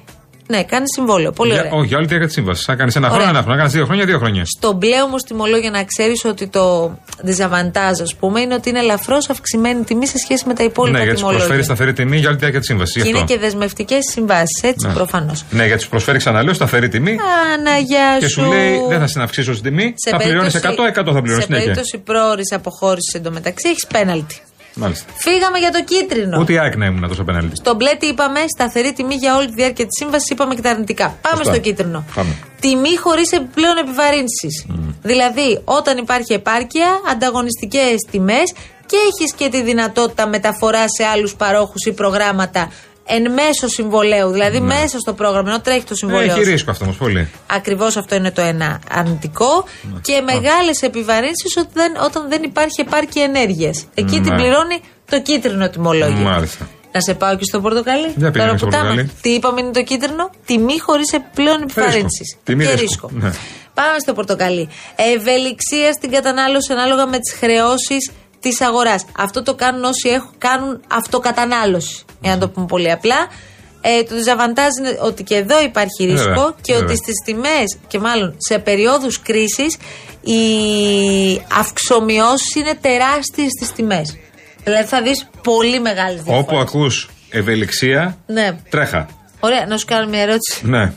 Ναι, 0.50 0.62
κάνεις 0.64 0.88
συμβόλαιο. 0.94 1.32
Πολύ 1.32 1.52
Για, 1.52 1.60
ωραία. 1.60 1.72
όχι, 1.72 1.86
για 1.86 1.96
όλη 1.96 2.06
τη 2.06 2.08
διάρκεια 2.14 2.26
της 2.32 2.36
σύμβασης. 2.36 2.68
Αν 2.68 2.76
κάνεις 2.76 2.96
ένα 2.96 3.06
χρόνο, 3.06 3.20
Ωραία. 3.22 3.30
ένα 3.34 3.38
χρόνο. 3.42 3.52
Αν 3.54 3.58
κάνεις 3.58 3.72
δύο 3.72 3.84
χρόνια, 3.84 4.04
δύο 4.04 4.18
χρόνια. 4.18 4.42
Στο 4.56 4.72
μπλε 4.72 5.02
όμως 5.02 5.22
τιμολόγιο 5.22 5.70
να 5.70 5.84
ξέρεις 5.84 6.24
ότι 6.24 6.46
το 6.48 6.96
διζαβαντάζ, 7.22 8.00
ας 8.00 8.14
πούμε, 8.14 8.40
είναι 8.40 8.54
ότι 8.54 8.68
είναι 8.68 8.78
ελαφρώς 8.78 9.28
αυξημένη 9.30 9.84
τιμή 9.84 10.06
σε 10.06 10.18
σχέση 10.18 10.44
με 10.46 10.54
τα 10.54 10.64
υπόλοιπα 10.64 10.98
Ναι, 10.98 11.02
γιατί 11.04 11.14
του 11.14 11.26
τιμολόγια. 11.26 11.46
προσφέρεις 11.46 11.64
σταθερή 11.64 11.92
τιμή 11.92 12.16
για 12.16 12.26
όλη 12.28 12.34
τη 12.36 12.40
διάρκεια 12.40 12.60
της 12.60 12.68
σύμβασης. 12.68 13.02
Και 13.02 13.08
είναι 13.08 13.24
και 13.24 13.38
δεσμευτικές 13.38 13.98
συμβάσεις, 14.12 14.62
έτσι 14.62 14.86
Ναι. 14.86 14.92
προφανώς. 14.92 15.44
Ναι, 15.50 15.66
γιατί 15.66 15.82
του 15.82 15.88
προσφέρεις 15.88 16.22
ξαναλέω 16.22 16.54
σταθερή 16.54 16.88
τιμή 16.88 17.16
Αναγιά 17.58 18.16
και 18.18 18.28
σου 18.28 18.42
λέει 18.42 18.80
δεν 18.88 18.98
θα 19.00 19.06
συναυξήσω 19.06 19.52
στην 19.52 19.64
τιμή, 19.64 19.94
θα 20.10 20.16
πληρώνεις 20.16 20.54
100, 20.54 20.86
100 20.86 20.92
θα 20.94 21.02
πληρώνεις 21.02 21.34
σε 21.34 21.40
συνέχεια. 21.42 21.64
περίπτωση 21.64 21.98
πρόορη 21.98 22.42
αποχώρησης 22.54 23.14
εντωμεταξύ 23.14 23.68
έχεις 23.68 23.86
πέναλτι. 23.92 24.36
Μάλιστα. 24.78 25.12
Φύγαμε 25.14 25.58
για 25.58 25.70
το 25.70 25.84
κίτρινο. 25.84 26.38
Ούτε 26.40 26.52
η 26.52 26.58
ΑΕΚ 26.58 26.76
να 26.76 26.86
ήμουν 26.86 27.08
τόσο 27.08 27.24
πέναλτη. 27.24 27.56
Στο 27.56 27.74
μπλε 27.74 27.94
τι 27.98 28.06
είπαμε, 28.06 28.40
σταθερή 28.56 28.92
τιμή 28.92 29.14
για 29.14 29.36
όλη 29.36 29.46
τη 29.46 29.52
διάρκεια 29.54 29.84
της 29.84 29.96
σύμβασης, 30.00 30.30
είπαμε 30.30 30.54
και 30.54 30.60
τα 30.60 30.70
αρνητικά. 30.70 31.18
Πάμε 31.20 31.36
Σωστά. 31.36 31.52
στο 31.52 31.60
κίτρινο. 31.62 32.04
Πάμε. 32.14 32.30
Τιμή 32.60 32.96
χωρίς 32.96 33.32
επιπλέον 33.32 33.76
επιβαρύνσεις. 33.76 34.66
Δηλαδή, 35.02 35.60
όταν 35.64 35.98
υπάρχει 35.98 36.32
επάρκεια, 36.32 36.88
ανταγωνιστικές 37.10 37.94
τιμές 38.10 38.52
και 38.86 38.96
έχεις 39.08 39.32
και 39.34 39.48
τη 39.48 39.62
δυνατότητα 39.62 40.28
μεταφορά 40.28 40.84
σε 40.88 41.04
άλλους 41.04 41.34
παρόχους 41.34 41.84
ή 41.86 41.92
προγράμματα 41.92 42.70
εν 43.08 43.32
μέσω 43.32 43.68
συμβολέου. 43.68 44.30
Δηλαδή, 44.30 44.60
μέσα 44.60 44.98
στο 44.98 45.12
πρόγραμμα, 45.12 45.48
ενώ 45.50 45.60
τρέχει 45.60 45.84
το 45.84 45.94
συμβόλαιο. 45.94 46.26
Ναι. 46.26 46.32
Έχει 46.40 46.50
ρίσκο 46.50 46.70
αυτό 46.70 46.84
όμως 46.84 46.96
πολύ. 46.96 47.28
Ακριβώς 47.46 47.96
αυτό 47.96 48.14
είναι 48.14 48.30
το 48.30 48.42
ένα 48.42 48.80
αρνητικό. 48.90 49.64
Και 50.00 50.20
μεγάλες 50.20 50.82
επιβαρύνσεις 50.82 51.56
όταν, 51.58 51.92
όταν 52.04 52.28
δεν 52.28 52.42
υπάρχει 52.42 52.80
επάρκεια 52.80 53.22
ενέργειας. 53.24 53.84
Εκεί 53.94 54.16
Ναι. 54.18 54.22
την 54.22 54.34
πληρώνει 54.34 54.80
το 55.10 55.20
κίτρινο 55.22 55.68
τιμολόγιο. 55.70 56.16
Μάλιστα. 56.22 56.68
Να 56.92 57.00
σε 57.00 57.14
πάω 57.14 57.36
και 57.36 57.44
στο 57.44 57.60
πορτοκαλί. 57.60 58.12
Για 58.16 58.30
πήγαινε 58.30 58.46
Τώρα 58.46 58.56
στο 58.58 58.66
που 58.66 58.72
τα 58.72 58.78
πορτοκαλί. 58.78 59.00
είμαι. 59.00 59.10
Τι 59.20 59.30
είπαμε 59.30 59.60
είναι 59.60 59.70
το 59.70 59.82
κίτρινο; 59.82 60.30
Τιμή 60.46 60.78
χωρίς 60.78 61.12
επιπλέον 61.12 61.62
επιβαρύνσεις. 61.62 62.36
Τιμή 62.44 62.64
Και 62.64 62.70
ρίσκο. 62.70 62.82
ρίσκο. 62.82 63.10
Ναι. 63.12 63.30
Πάμε 63.74 63.98
στο 64.00 64.12
πορτοκαλί. 64.12 64.68
Ευελιξία 64.96 65.92
στην 65.92 66.10
κατανάλωση 66.10 66.72
ανάλογα 66.72 67.06
με 67.06 67.18
τις 67.18 67.32
χρεώσεις 67.38 68.10
της 68.40 68.60
αγοράς. 68.60 69.04
Αυτό 69.18 69.42
το 69.42 69.54
κάνουν 69.54 69.84
όσοι 69.84 70.08
έχουν, 70.08 70.30
κάνουν 70.38 70.80
αυτοκατανάλωση. 70.88 72.04
Για 72.20 72.30
να 72.34 72.38
το 72.38 72.48
πούμε 72.48 72.66
πολύ 72.66 72.90
απλά. 72.90 73.16
Ε, 73.80 74.02
το 74.02 74.14
dezavantage 74.16 74.78
είναι 74.78 74.98
ότι 75.00 75.22
και 75.22 75.34
εδώ 75.34 75.62
υπάρχει 75.62 76.04
ρίσκο 76.04 76.28
Βέβαια, 76.28 76.54
και 76.60 76.72
βέβαια. 76.72 76.88
ότι 76.88 76.96
στις 76.96 77.14
τιμές 77.24 77.76
και 77.86 77.98
μάλλον 77.98 78.34
σε 78.48 78.58
περιόδους 78.58 79.22
κρίσης 79.22 79.76
οι 80.20 80.42
αυξομοιώσεις 81.58 82.54
είναι 82.54 82.74
τεράστιες 82.80 83.48
στις 83.58 83.72
τιμές. 83.72 84.16
Δηλαδή 84.64 84.84
θα 84.88 85.02
δεις 85.02 85.28
πολύ 85.42 85.80
μεγάλες 85.80 86.22
διαφορές. 86.22 86.40
Όπου 86.42 86.56
ακούς 86.58 87.08
ευελιξία, 87.30 88.18
Ναι. 88.26 88.58
τρέχα. 88.70 89.08
Ωραία, 89.40 89.66
να 89.66 89.76
σου 89.76 89.86
κάνω 89.86 90.08
μια 90.08 90.20
ερώτηση. 90.20 90.66
Ναι. 90.66 90.92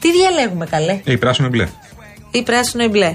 Τι 0.00 0.12
διαλέγουμε 0.12 0.66
καλέ, 0.66 1.00
Ή 1.04 1.16
πράσινο 1.18 1.46
ή 1.46 1.50
μπλε. 1.50 1.68
ή 2.30 2.42
πράσινο 2.42 2.84
ή 2.84 2.88
μπλε. 2.88 3.14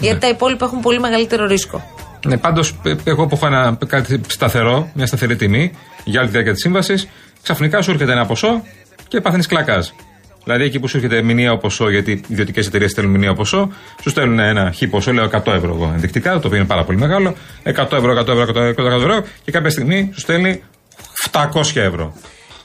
Γιατί 0.00 0.18
τα 0.20 0.28
υπόλοιπα 0.28 0.64
έχουν 0.66 0.80
πολύ 0.80 1.00
μεγαλύτερο 1.00 1.46
ρίσκο. 1.46 1.82
Ναι, 2.26 2.36
πάντως, 2.36 2.74
εγώ 3.04 3.26
που 3.26 3.34
έχω 3.34 3.46
ένα 3.46 3.78
κάτι 3.86 4.20
σταθερό, 4.28 4.90
μια 4.94 5.06
σταθερή 5.06 5.36
τιμή 5.36 5.72
για 6.04 6.18
όλη 6.18 6.26
τη 6.28 6.32
διάρκεια 6.32 6.52
της 6.52 6.62
σύμβασης, 6.62 7.08
ξαφνικά 7.42 7.82
σου 7.82 7.90
έρχεται 7.90 8.12
ένα 8.12 8.26
ποσό 8.26 8.62
και 9.08 9.20
παθαίνεις 9.20 9.46
κλακάς. 9.46 9.94
Δηλαδή 10.44 10.64
εκεί 10.64 10.80
που 10.80 10.88
σου 10.88 10.96
έρχεται 10.96 11.22
μηνιαίο 11.22 11.56
ποσό, 11.58 11.90
γιατί 11.90 12.24
ιδιωτικές 12.28 12.66
εταιρείες 12.66 12.90
στέλνουν 12.90 13.12
μηνιαίο 13.12 13.34
ποσό, 13.34 13.70
σου 14.02 14.10
στέλνουν 14.10 14.38
ένα 14.38 14.72
χ 14.72 14.86
ποσό, 14.90 15.12
λέω 15.12 15.24
100 15.24 15.52
ευρώ 15.52 15.74
εγώ 15.74 15.90
ενδεικτικά, 15.94 16.32
το 16.32 16.46
οποίο 16.46 16.56
είναι 16.58 16.66
πάρα 16.66 16.84
πολύ 16.84 16.98
μεγάλο. 16.98 17.34
100 17.64 17.92
ευρώ, 17.92 18.12
100 18.12 18.28
ευρώ, 18.28 18.42
100 18.42 18.54
ευρώ, 18.56 18.84
100 18.84 18.96
ευρώ 18.96 19.24
και 19.44 19.52
κάποια 19.52 19.70
στιγμή 19.70 20.10
σου 20.12 20.20
στέλνει 20.20 20.62
700 21.32 21.80
ευρώ. 21.80 22.14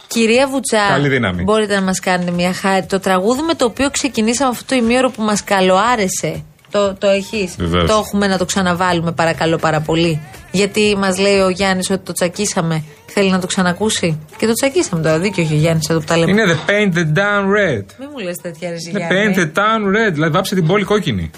Κυρία 0.08 0.48
Βουτσά, 0.48 0.88
Καλή 0.90 1.08
δύναμη. 1.10 1.44
μπορείτε 1.44 1.76
να 1.76 1.82
μας 1.82 2.00
κάνετε 2.00 2.32
μια 2.32 2.54
χάρη. 2.54 2.86
Το 2.86 3.00
τραγούδι 3.00 3.42
με 3.42 3.54
το 3.54 3.66
οποίο 3.66 3.90
ξεκινήσαμε 3.90 4.50
αυτό 4.50 4.66
το 4.66 4.76
ημίωρο 4.76 5.10
που 5.10 5.22
μας 5.22 5.44
καλοάρεσε. 5.44 6.44
Το, 6.74 6.94
το 6.94 7.08
έχεις. 7.08 7.56
Βεβαίως. 7.58 7.90
Το 7.90 7.94
έχουμε 8.06 8.28
να 8.28 8.38
το 8.38 8.46
ξαναβάλουμε, 8.46 9.12
παρακαλώ 9.12 9.58
πάρα 9.58 9.80
πολύ. 9.82 10.22
Γιατί 10.52 10.96
μας 10.98 11.18
λέει 11.20 11.40
ο 11.40 11.50
Γιάννης 11.50 11.90
ότι 11.90 12.04
το 12.06 12.12
τσακίσαμε. 12.14 12.84
Θέλει 13.06 13.30
να 13.32 13.40
το 13.40 13.48
ξανακούσει. 13.48 14.20
Και 14.38 14.46
το 14.46 14.54
τσακίσαμε 14.54 15.02
τώρα. 15.02 15.20
Δίκιο 15.20 15.44
έχει 15.44 15.54
ο 15.54 15.58
Γιάννης 15.58 15.90
εδώ 15.90 16.00
που 16.00 16.06
τα 16.06 16.18
λέμε. 16.18 16.32
Είναι 16.32 16.44
the 16.46 16.70
paint 16.70 16.94
the 16.98 17.18
town 17.20 17.44
red. 17.58 17.84
Μην 18.00 18.10
μου 18.12 18.18
λες 18.24 18.38
τέτοια 18.42 18.70
ρε 18.70 18.76
The 18.76 18.98
Γιάννη. 18.98 19.34
paint 19.36 19.40
the 19.40 19.60
town 19.60 19.82
red. 20.08 20.12
Δηλαδή 20.14 20.32
βάψε 20.34 20.56
την 20.56 20.68
πόλη 20.68 20.84
κόκκινη. 20.84 21.32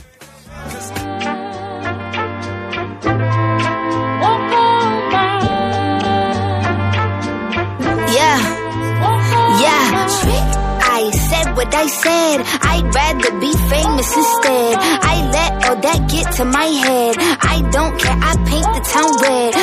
What 11.56 11.74
I 11.74 11.88
said. 11.88 12.38
I'd 12.62 12.88
rather 12.94 13.32
be 13.40 13.52
famous 13.72 14.10
instead. 14.16 14.76
I 14.80 15.16
let 15.32 15.52
all 15.66 15.80
that 15.82 16.10
get 16.10 16.32
to 16.38 16.46
my 16.46 16.66
head. 16.66 17.16
I 17.42 17.58
don't 17.72 17.96
care. 18.00 18.18
I 18.30 18.34
paint 18.52 18.70
the 18.76 18.84
town 18.94 19.12
red. 19.24 19.54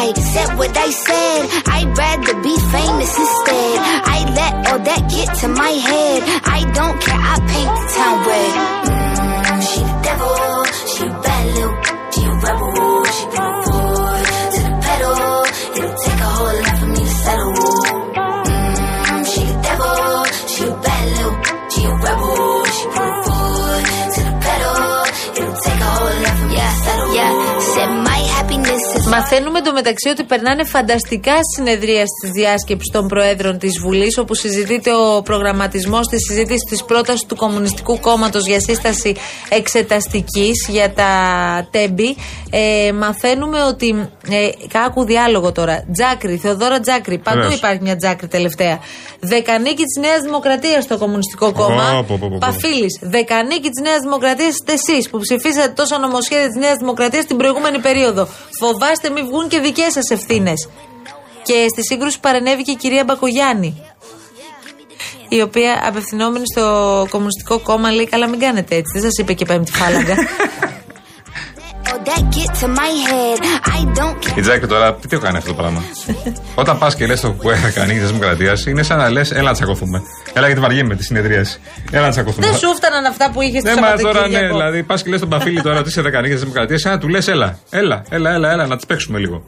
I 0.00 0.12
said 0.14 0.58
what 0.58 0.76
I 0.76 0.90
said. 0.90 1.40
I'd 1.66 1.90
rather 1.96 2.34
be 2.42 2.54
famous 2.74 3.12
instead. 3.18 3.76
I 4.14 4.18
let 4.38 4.54
all 4.68 4.80
that 4.80 5.02
get 5.10 5.28
to 5.42 5.48
my 5.48 5.70
head. 5.70 6.22
I 6.44 6.60
don't 6.72 7.00
care. 7.00 7.22
I 7.32 7.36
paint 7.52 7.72
the 7.78 7.86
town 7.96 8.16
red. 8.28 8.52
Mm, 8.88 9.62
she 9.70 9.80
the 9.80 10.00
devil. 10.02 10.57
Happiness 29.18 29.30
is. 29.30 29.30
Μαθαίνουμε 29.30 29.58
εντωμεταξύ 29.58 30.08
ότι 30.08 30.24
περνάνε 30.24 30.64
φανταστικά 30.64 31.32
συνεδρία 31.56 32.04
τη 32.22 32.30
διάσκεψη 32.30 32.90
των 32.92 33.06
Προέδρων 33.08 33.58
της 33.58 33.78
Βουλής, 33.80 34.18
όπου 34.18 34.34
συζητείται 34.34 34.90
ο 34.94 35.22
προγραμματισμός 35.22 36.06
της 36.06 36.22
συζήτησης 36.28 36.64
της 36.68 36.84
πρότασης 36.84 37.26
του 37.26 37.36
Κομμουνιστικού 37.36 38.00
Κόμματος 38.00 38.46
για 38.46 38.60
σύσταση 38.60 39.14
εξεταστικής 39.48 40.66
για 40.68 40.92
τα 40.92 41.10
τέμπη. 41.70 42.16
Ε, 42.50 42.92
μαθαίνουμε 42.92 43.62
ότι. 43.62 44.10
Ε, 44.30 44.48
κάκου 44.68 45.04
διάλογο 45.04 45.52
τώρα. 45.52 45.84
Τζάκρη, 45.92 46.36
Θεοδόρα 46.36 46.80
Τζάκρη. 46.80 47.18
Παντού 47.18 47.38
Βεβαίως. 47.38 47.58
υπάρχει 47.58 47.82
μια 47.82 47.96
Τζάκρη 47.96 48.28
τελευταία. 48.28 48.78
Δεκανίκη 49.20 49.82
της 49.84 49.96
Νέας 50.00 50.20
Δημοκρατίας 50.22 50.84
στο 50.84 50.98
Κομμουνιστικό 50.98 51.52
Κόμμα. 51.52 51.84
πω, 51.92 52.04
πω, 52.08 52.18
πω, 52.20 52.28
πω. 52.30 52.38
Παφίλης. 52.38 52.98
Δεκανίκη 53.00 53.68
της 53.70 53.82
Νέας 53.82 54.00
Δημοκρατίας 54.00 54.48
είστε 54.48 54.72
εσείς 54.72 55.10
που 55.10 55.18
ψηφίσατε 55.18 55.68
τόσο 55.68 55.98
νομοσχέδια 55.98 56.46
της 56.46 56.56
Νέας 56.56 56.76
Δημοκρατίας 56.78 57.24
την 57.24 57.36
προηγούμενη 57.36 57.78
περίοδο. 57.78 58.28
Φοβάστε 58.60 59.07
μην 59.10 59.26
βγουν 59.26 59.48
και 59.48 59.58
δικές 59.58 59.92
σας 59.92 60.10
ευθύνες. 60.10 60.68
Και 61.42 61.66
στη 61.68 61.84
σύγκρουση 61.84 62.20
παρενέβη 62.20 62.62
και 62.62 62.70
η 62.70 62.76
κυρία 62.76 63.04
Μπακογιάννη. 63.04 63.82
Η 65.28 65.40
οποία 65.40 65.82
απευθυνόμενη 65.84 66.44
στο 66.54 67.06
Κομμουνιστικό 67.10 67.58
Κόμμα 67.58 67.90
λέει: 67.90 68.06
Καλά, 68.06 68.28
μην 68.28 68.40
κάνετε 68.40 68.74
έτσι. 68.74 68.92
Δεν 68.92 69.02
σας 69.02 69.18
είπε 69.18 69.32
και 69.32 69.44
πέμπτη 69.44 69.72
φάλαγγα. 69.72 70.14
All 73.78 73.84
that 73.84 73.94
get 73.94 73.98
to 73.98 73.98
my 73.98 73.98
head. 73.98 73.98
I 73.98 74.00
don't 74.00 74.24
care. 74.24 74.38
Η 74.38 74.40
Τζάκη 74.40 74.66
τώρα, 74.66 74.94
τι 74.94 75.08
το 75.08 75.18
κάνει 75.18 75.36
αυτό 75.36 75.48
το 75.48 75.54
πράγμα; 75.56 75.82
Όταν 76.62 76.78
πας 76.78 76.94
και 76.94 77.06
λες 77.06 77.20
το 77.20 77.30
που 77.32 77.50
έκανε 77.50 77.94
η 77.94 77.98
Δημοκρατία, 77.98 78.52
είναι 78.68 78.82
σαν 78.82 78.98
να 78.98 79.10
λες: 79.10 79.30
Έλα 79.30 79.42
να 79.42 79.52
τσακωθούμε. 79.52 80.02
Έλα 80.32 80.46
γιατί 80.46 80.60
βαριέμαι 80.60 80.94
τη 80.94 81.04
συνεδρίαση. 81.04 81.60
Έλα 81.90 82.04
να 82.04 82.10
τσακωθούμε. 82.10 82.46
Δεν 82.46 82.56
σου 82.56 82.74
φτάναν 82.74 83.04
αυτά 83.04 83.30
που 83.30 83.40
είχες 83.42 83.60
στο 83.62 83.70
Ναι, 83.74 83.80
μας 83.80 83.90
τώρα 83.90 84.12
ναι, 84.12 84.12
Σαββατοκύριακο. 84.12 84.56
δηλαδή 84.56 84.82
πας 84.82 85.02
και 85.02 85.10
λες 85.10 85.20
τον 85.20 85.28
Παφίλη 85.28 85.60
τώρα 85.62 85.78
ότι 85.78 85.88
είσαι 85.88 86.00
δεκανίκη 86.02 86.34
τη 86.34 86.40
Δημοκρατία, 86.40 86.78
σαν 86.78 86.92
να 86.92 86.98
του 86.98 87.08
λες: 87.08 87.28
Έλα, 87.28 87.58
έλα, 87.70 88.02
έλα, 88.08 88.30
έλα, 88.30 88.50
έλα, 88.52 88.66
να 88.66 88.76
τις 88.76 88.86
παίξουμε 88.86 89.18
λίγο. 89.18 89.44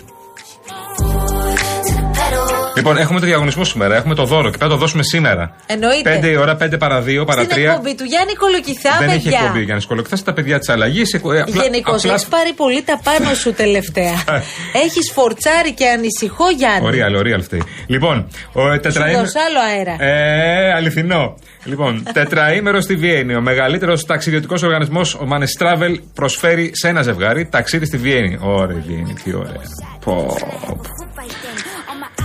To 2.81 2.83
the 2.83 2.87
pedal. 2.87 2.91
Λοιπόν, 2.91 2.97
έχουμε 2.97 3.21
το 3.21 3.27
διαγωνισμό 3.27 3.65
σήμερα, 3.65 3.97
έχουμε 3.97 4.15
το 4.15 4.25
δώρο 4.25 4.43
και 4.51 4.57
πρέπει 4.57 4.65
να 4.65 4.69
το 4.71 4.77
δώσουμε 4.77 5.03
σήμερα. 5.03 5.55
Εννοείται. 5.67 6.19
5 6.23 6.25
η 6.31 6.37
ώρα, 6.37 6.57
5 6.57 6.79
παρα 6.79 7.03
2, 7.03 7.25
παρα 7.27 7.43
3. 7.43 7.51
Στην 7.51 7.65
εκπομπή 7.65 7.95
του 7.95 8.05
Γιάννη 8.05 8.35
Κολοκυθά, 8.35 8.91
Δεν 8.99 9.09
έχει 9.09 9.23
παιδιά. 9.23 9.39
εκπομπή 9.39 9.63
για 9.65 9.75
να 9.75 9.81
σκολοκτάσει 9.81 10.25
τα 10.25 10.33
παιδιά 10.33 10.59
της 10.59 10.69
αλλαγής. 10.69 11.21
Γενικώς 11.63 12.05
έχεις 12.05 12.25
πάρει 12.25 12.53
πολύ 12.53 12.83
τα 12.83 13.01
πάνω 13.05 13.35
σου 13.35 13.53
τελευταία. 13.53 14.15
έχεις 14.85 15.11
φορτσάρει 15.15 15.73
και 15.75 15.87
ανησυχώ, 15.89 16.51
Γιάννη. 16.57 16.87
Ωραία, 16.87 17.07
ωραία 17.19 17.37
αυτή. 17.39 17.63
Λοιπόν, 17.87 18.29
ο 18.53 18.73
Σου 18.73 18.81
τετραήμερο. 18.81 19.19
δώσα 19.25 19.41
άλλο 19.49 19.59
αέρα. 19.71 20.05
Ε, 20.05 20.73
αληθινό. 20.73 21.35
Λοιπόν, 21.65 22.03
τετραήμερος 22.13 22.85
στη 22.85 22.95
Βιέννη. 22.97 23.35
Ο 23.35 23.41
μεγαλύτερος 23.41 24.05
ταξιδιωτικός 24.07 24.63
οργανισμός, 24.63 25.15
ο 25.15 25.27
Manes 25.33 25.63
Travel, 25.65 25.95
προσφέρει 26.15 26.71
σε 26.75 26.89
ένα 26.89 27.03
ζευγάρι 27.03 27.47
ταξίδι 27.51 27.85
στη 27.87 27.97
Βιέννη. 27.97 28.39
Ωραία, 28.43 28.83
Βιέννη, 28.87 29.15
τι 29.25 29.35
ωραία. 29.35 29.61
Πω, 30.05 30.37
πω. 30.67 30.81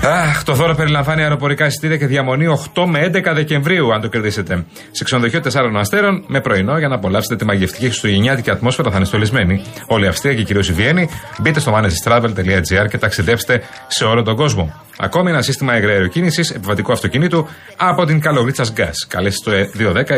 Αχ, 0.07 0.43
το 0.43 0.53
δώρο 0.53 0.75
περιλαμβάνει 0.75 1.21
αεροπορικά 1.21 1.65
εισιτήρια 1.65 1.97
και 1.97 2.05
διαμονή 2.05 2.45
8 2.75 2.85
με 2.85 3.12
11 3.13 3.33
Δεκεμβρίου, 3.33 3.93
αν 3.93 4.01
το 4.01 4.07
κερδίσετε. 4.07 4.65
Σε 4.91 5.03
ξενοδοχείο 5.03 5.39
4 5.39 5.50
αστέρων, 5.75 6.24
με 6.27 6.41
πρωινό 6.41 6.77
για 6.77 6.88
να 6.88 6.95
απολαύσετε 6.95 7.35
τη 7.35 7.45
μαγευτική 7.45 7.85
χριστουγεννιάτικη 7.85 8.50
ατμόσφαιρα 8.50 8.89
θα 8.89 8.95
είναι 8.95 9.05
στολισμένη. 9.05 9.62
Όλη 9.88 10.05
η 10.05 10.07
Αυστρία 10.07 10.33
και 10.33 10.43
κυρίως 10.43 10.69
η 10.69 10.74
Βιέννη. 10.74 11.09
Μπείτε 11.41 11.59
στο 11.59 11.74
manestravel.gr 11.75 12.88
και 12.89 12.97
ταξιδέψτε 12.97 13.62
σε 13.88 14.05
όλο 14.05 14.24
τον 14.24 14.35
κόσμο. 14.35 14.74
Ακόμη 14.97 15.29
ένα 15.29 15.41
σύστημα 15.41 15.74
εγραεροκίνηση 15.74 16.53
επιβατικού 16.55 16.91
αυτοκινήτου 16.91 17.47
από 17.77 18.05
την 18.05 18.19
Καλογρίτσα 18.19 18.63
Gas. 18.77 18.93
Καλέστε 19.07 19.69
στο 19.74 19.81
210 19.93 20.15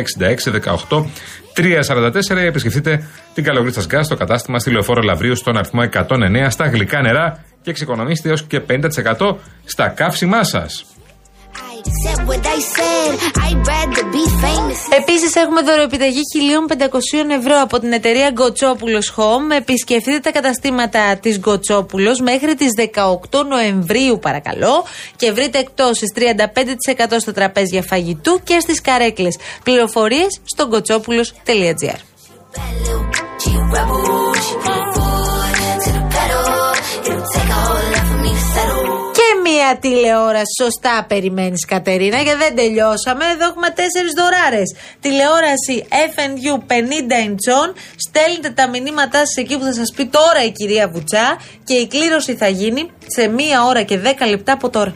66 0.90 0.98
18 0.98 1.06
344 1.58 2.42
ή 2.42 2.46
επισκεφτείτε 2.46 3.08
την 3.34 3.44
Καλογρίτσα 3.44 3.82
Gas 3.82 4.04
στο 4.04 4.16
κατάστημα 4.16 4.60
στη 4.60 4.72
Λεωφόρο 4.72 5.02
Λαβρίου 5.02 5.36
στον 5.36 5.58
αριθμό 5.58 5.82
109 5.94 6.48
στα 6.50 6.68
γλυκά 6.68 7.02
νερά 7.02 7.44
και 7.68 7.74
εξοικονομήστε 7.74 8.30
έως 8.30 8.44
και 8.44 8.62
50% 9.18 9.36
στα 9.66 9.88
καύσιμά 9.88 10.44
σας. 10.44 10.86
I 11.54 11.90
said 12.04 12.20
what 12.30 12.44
I 12.56 12.60
said. 12.76 13.14
I'd 13.46 13.62
rather 13.74 14.04
be 14.18 14.26
famous. 14.44 14.80
Επίσης, 15.00 15.36
έχουμε 15.36 15.62
δωροεπιταγή 15.62 16.22
1.500 16.70 17.30
ευρώ 17.40 17.62
από 17.62 17.80
την 17.80 17.94
εταιρεία 17.94 18.30
Γκοτσόπουλος 18.30 19.14
Home. 19.16 19.56
Επισκεφτείτε 19.58 20.20
τα 20.20 20.32
καταστήματα 20.32 21.18
της 21.22 21.40
Γκοτσόπουλος 21.40 22.20
μέχρι 22.20 22.56
τις 22.56 22.72
18 22.76 23.46
Νοεμβρίου, 23.48 24.20
παρακαλώ, 24.20 24.86
και 25.16 25.32
βρείτε 25.32 25.60
εκτόσει 25.60 26.06
35% 26.16 27.20
στα 27.20 27.34
τραπέζια 27.34 27.82
φαγητού 27.82 28.40
και 28.44 28.60
στις 28.60 28.82
καρέκλες. 28.82 29.38
Πληροφορίες 29.64 30.42
στο 30.44 30.68
γκοτσόπουλο.gr. 30.68 32.00
μία 39.58 39.78
τηλεόραση. 39.80 40.54
Σωστά 40.62 41.06
περιμένεις, 41.08 41.66
Κατερίνα, 41.66 42.22
γιατί 42.22 42.40
δεν 42.40 42.56
τελειώσαμε. 42.56 43.24
Εδώ 43.34 43.46
έχουμε 43.52 43.70
τέσσερις 43.70 44.14
δωράρες. 44.20 44.76
Τηλεόραση 45.00 45.76
FNU 46.14 46.54
50 46.68 47.18
inch. 47.28 47.48
Στέλνετε 47.96 48.50
τα 48.50 48.70
μηνύματά 48.70 49.18
σας 49.18 49.36
εκεί 49.36 49.58
που 49.58 49.64
θα 49.64 49.74
σας 49.74 49.92
πει 49.96 50.06
τώρα 50.06 50.44
η 50.46 50.52
κυρία 50.52 50.88
Βουτσά 50.88 51.38
και 51.64 51.74
η 51.74 51.88
κλήρωση 51.88 52.36
θα 52.36 52.48
γίνει 52.48 52.92
σε 53.06 53.28
μία 53.28 53.64
ώρα 53.66 53.82
και 53.82 54.00
10 54.00 54.28
λεπτά 54.30 54.54
από 54.54 54.70
τώρα. 54.70 54.96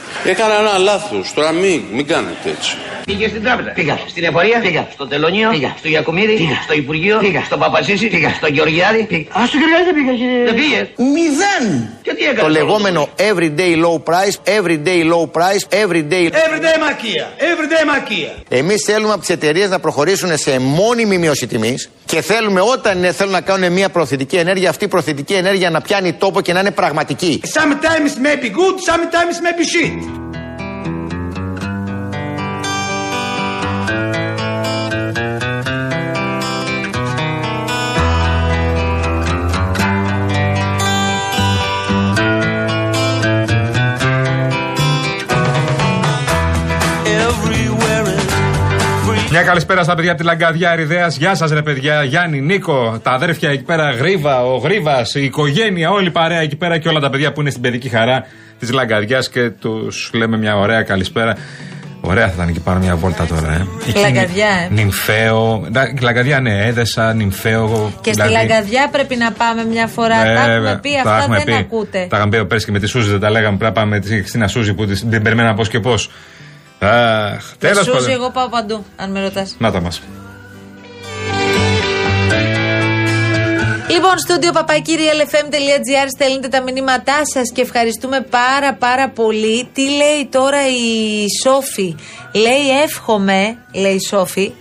Έκανα 0.25 0.59
ένα 0.59 0.77
λάθος. 0.77 1.33
Τώρα 1.33 1.51
μην, 1.51 1.83
μην 1.91 2.07
κάνετε 2.07 2.49
έτσι. 2.49 2.77
Πήγε 3.11 3.27
στην 3.27 3.43
τράπεζα. 3.43 3.69
Πήγα. 3.69 3.99
Στην 4.07 4.23
εφορία. 4.23 4.59
Πήγα. 4.59 4.87
Στο 4.91 5.07
τελωνίο. 5.07 5.49
Πήγα. 5.49 5.75
Στο 5.77 5.87
Γιακουμίδη. 5.87 6.35
Πήγα. 6.35 6.57
Στο 6.63 6.73
Υπουργείο. 6.73 7.17
Πήγα. 7.17 7.41
Στον 7.43 7.59
Παπασίση. 7.59 8.07
Πήγα. 8.07 8.29
Στο 8.29 8.47
Γεωργιάδη. 8.47 9.03
Πήγα. 9.03 9.25
Α, 9.39 9.45
στο 9.45 9.57
Γεωργιάδη 9.57 9.83
δεν 9.89 9.95
πήγα. 9.97 10.13
Δεν 10.49 10.55
πήγες. 10.59 10.85
Μηδέν. 11.15 11.89
Και 12.01 12.13
τι 12.13 12.23
έκανες; 12.23 12.43
Το 12.43 12.49
λεγόμενο 12.49 13.09
everyday 13.29 13.73
low 13.85 13.95
price, 14.09 14.35
everyday 14.57 14.99
low 15.13 15.25
price, 15.37 15.63
everyday. 15.83 16.25
Everyday 16.45 16.75
μακία. 16.87 17.25
Everyday 17.51 17.83
μακία. 17.93 18.31
Εμείς 18.49 18.83
θέλουμε 18.83 19.11
από 19.11 19.19
τις 19.19 19.29
εταιρείες 19.29 19.69
να 19.69 19.79
προχωρήσουν 19.79 20.37
σε 20.37 20.59
μόνιμη 20.59 21.17
μείωση 21.17 21.47
τιμής 21.47 21.89
και 22.05 22.21
θέλουμε 22.21 22.61
όταν 22.61 22.97
είναι, 22.97 23.11
θέλουν 23.11 23.31
να 23.31 23.41
κάνουν 23.41 23.71
μια 23.71 23.89
προθετική 23.89 24.35
ενέργεια, 24.35 24.69
αυτή 24.69 24.85
η 24.85 24.87
προθετική 24.87 25.33
ενέργεια 25.33 25.69
να 25.69 25.81
πιάνει 25.81 26.13
τόπο 26.13 26.41
και 26.41 26.53
να 26.53 26.59
είναι 26.59 26.71
πραγματική. 26.71 27.41
Sometimes 27.53 28.11
may 28.25 28.35
be 28.43 28.49
good, 28.49 28.75
sometimes 28.91 29.35
may 29.45 29.53
be 29.59 29.65
shit. 29.73 30.30
Μια 49.31 49.41
καλησπέρα 49.43 49.83
στα 49.83 49.95
παιδιά 49.95 50.11
από 50.11 50.19
τη 50.21 50.25
Λαγκαδιά 50.25 50.71
Ερυδέας. 50.71 51.17
Γεια 51.17 51.35
σας, 51.35 51.51
ρε 51.51 51.61
παιδιά. 51.61 52.03
Γιάννη, 52.03 52.41
Νίκο, 52.41 52.99
τα 53.03 53.11
αδέρφια 53.11 53.49
εκεί 53.49 53.63
πέρα, 53.63 53.91
Γρήβα, 53.91 54.43
ο 54.45 54.57
Γρήβας, 54.57 55.15
η 55.15 55.23
οικογένεια, 55.23 55.89
όλη 55.91 56.07
η 56.07 56.11
παρέα 56.11 56.39
εκεί 56.41 56.55
πέρα 56.55 56.77
και 56.77 56.87
όλα 56.89 56.99
τα 56.99 57.09
παιδιά 57.09 57.31
που 57.31 57.41
είναι 57.41 57.49
στην 57.49 57.61
παιδική 57.61 57.89
χαρά 57.89 58.25
της 58.59 58.71
Λαγκαδιάς 58.71 59.29
και 59.29 59.49
τους 59.49 60.09
λέμε 60.13 60.37
μια 60.37 60.55
ωραία 60.57 60.81
καλησπέρα. 60.81 61.35
Ωραία 62.01 62.27
θα 62.27 62.33
ήταν 62.35 62.47
εκεί 62.47 62.59
πάνω 62.59 62.79
μια 62.79 62.95
βόλτα 62.95 63.25
τώρα, 63.25 63.51
ε. 63.53 63.65
Εκεί 63.89 63.99
Λαγκαδιά, 63.99 64.47
ε. 64.47 64.73
Νυμφαίο. 64.73 65.67
Να- 65.71 65.93
Λαγκαδιά, 66.01 66.39
ναι, 66.39 66.65
έδεσα, 66.65 67.13
νυμφαίο. 67.13 67.93
Και 68.01 68.11
δηλαδή- 68.11 68.33
στη 68.35 68.47
Λαγκαδιά 68.47 68.89
πρέπει 68.91 69.15
να 69.15 69.31
πάμε 69.31 69.63
μια 69.65 69.87
φορά. 69.87 70.15
τα 70.17 70.23
Βέβαια, 70.23 70.53
έχουμε 70.55 70.79
πει, 70.81 70.89
τα 70.93 70.99
αυτά 71.09 71.17
έχουμε 71.17 71.35
δεν 71.35 71.45
πει. 71.45 71.53
ακούτε. 71.53 72.05
Τα 72.09 72.17
είχαμε 72.17 72.37
πει 72.37 72.45
πέρσι 72.45 72.65
και 72.65 72.71
με 72.71 72.79
τη 72.79 72.87
Σούζη, 72.87 73.09
δεν 73.09 73.19
τα 73.19 73.29
λέγαμε. 73.29 73.57
Πρέπει 73.57 73.73
να 73.75 73.81
πάμε 73.81 73.95
με 73.95 73.99
τη 73.99 74.07
Χριστίνα 74.19 74.47
Σούζη 74.47 74.73
που 74.73 74.85
της- 74.85 75.03
δεν 75.07 75.21
περιμέναμε 75.21 75.55
πώς 75.55 75.67
και 75.69 75.79
πώς. 75.79 76.09
Αχ, 76.83 77.49
Με 77.51 77.55
τέλος 77.59 77.85
Σούζη, 77.85 77.91
πάντων. 77.97 78.09
εγώ 78.11 78.29
πάω 78.29 78.47
παντού, 78.49 78.85
αν 78.95 79.11
με 79.11 79.21
ρωτάς. 79.21 79.55
Να 79.59 79.71
τα 79.71 79.81
μας. 79.81 80.01
Λοιπόν, 83.89 84.17
στούντιο 84.19 84.51
παπακύριαλεφm.gr 84.51 86.07
στέλνετε 86.15 86.47
τα 86.47 86.61
μηνύματά 86.61 87.21
σας 87.33 87.51
και 87.53 87.61
ευχαριστούμε 87.61 88.21
πάρα 88.21 88.73
πάρα 88.73 89.09
πολύ. 89.09 89.69
Τι 89.73 89.81
λέει 89.81 90.27
τώρα 90.29 90.67
η 90.67 91.25
Σόφη; 91.43 91.95
Λέει, 92.33 92.81
εύχομαι, 92.83 93.57
λέει 93.73 93.93
η 93.95 93.99
Σόφη, 94.07 94.51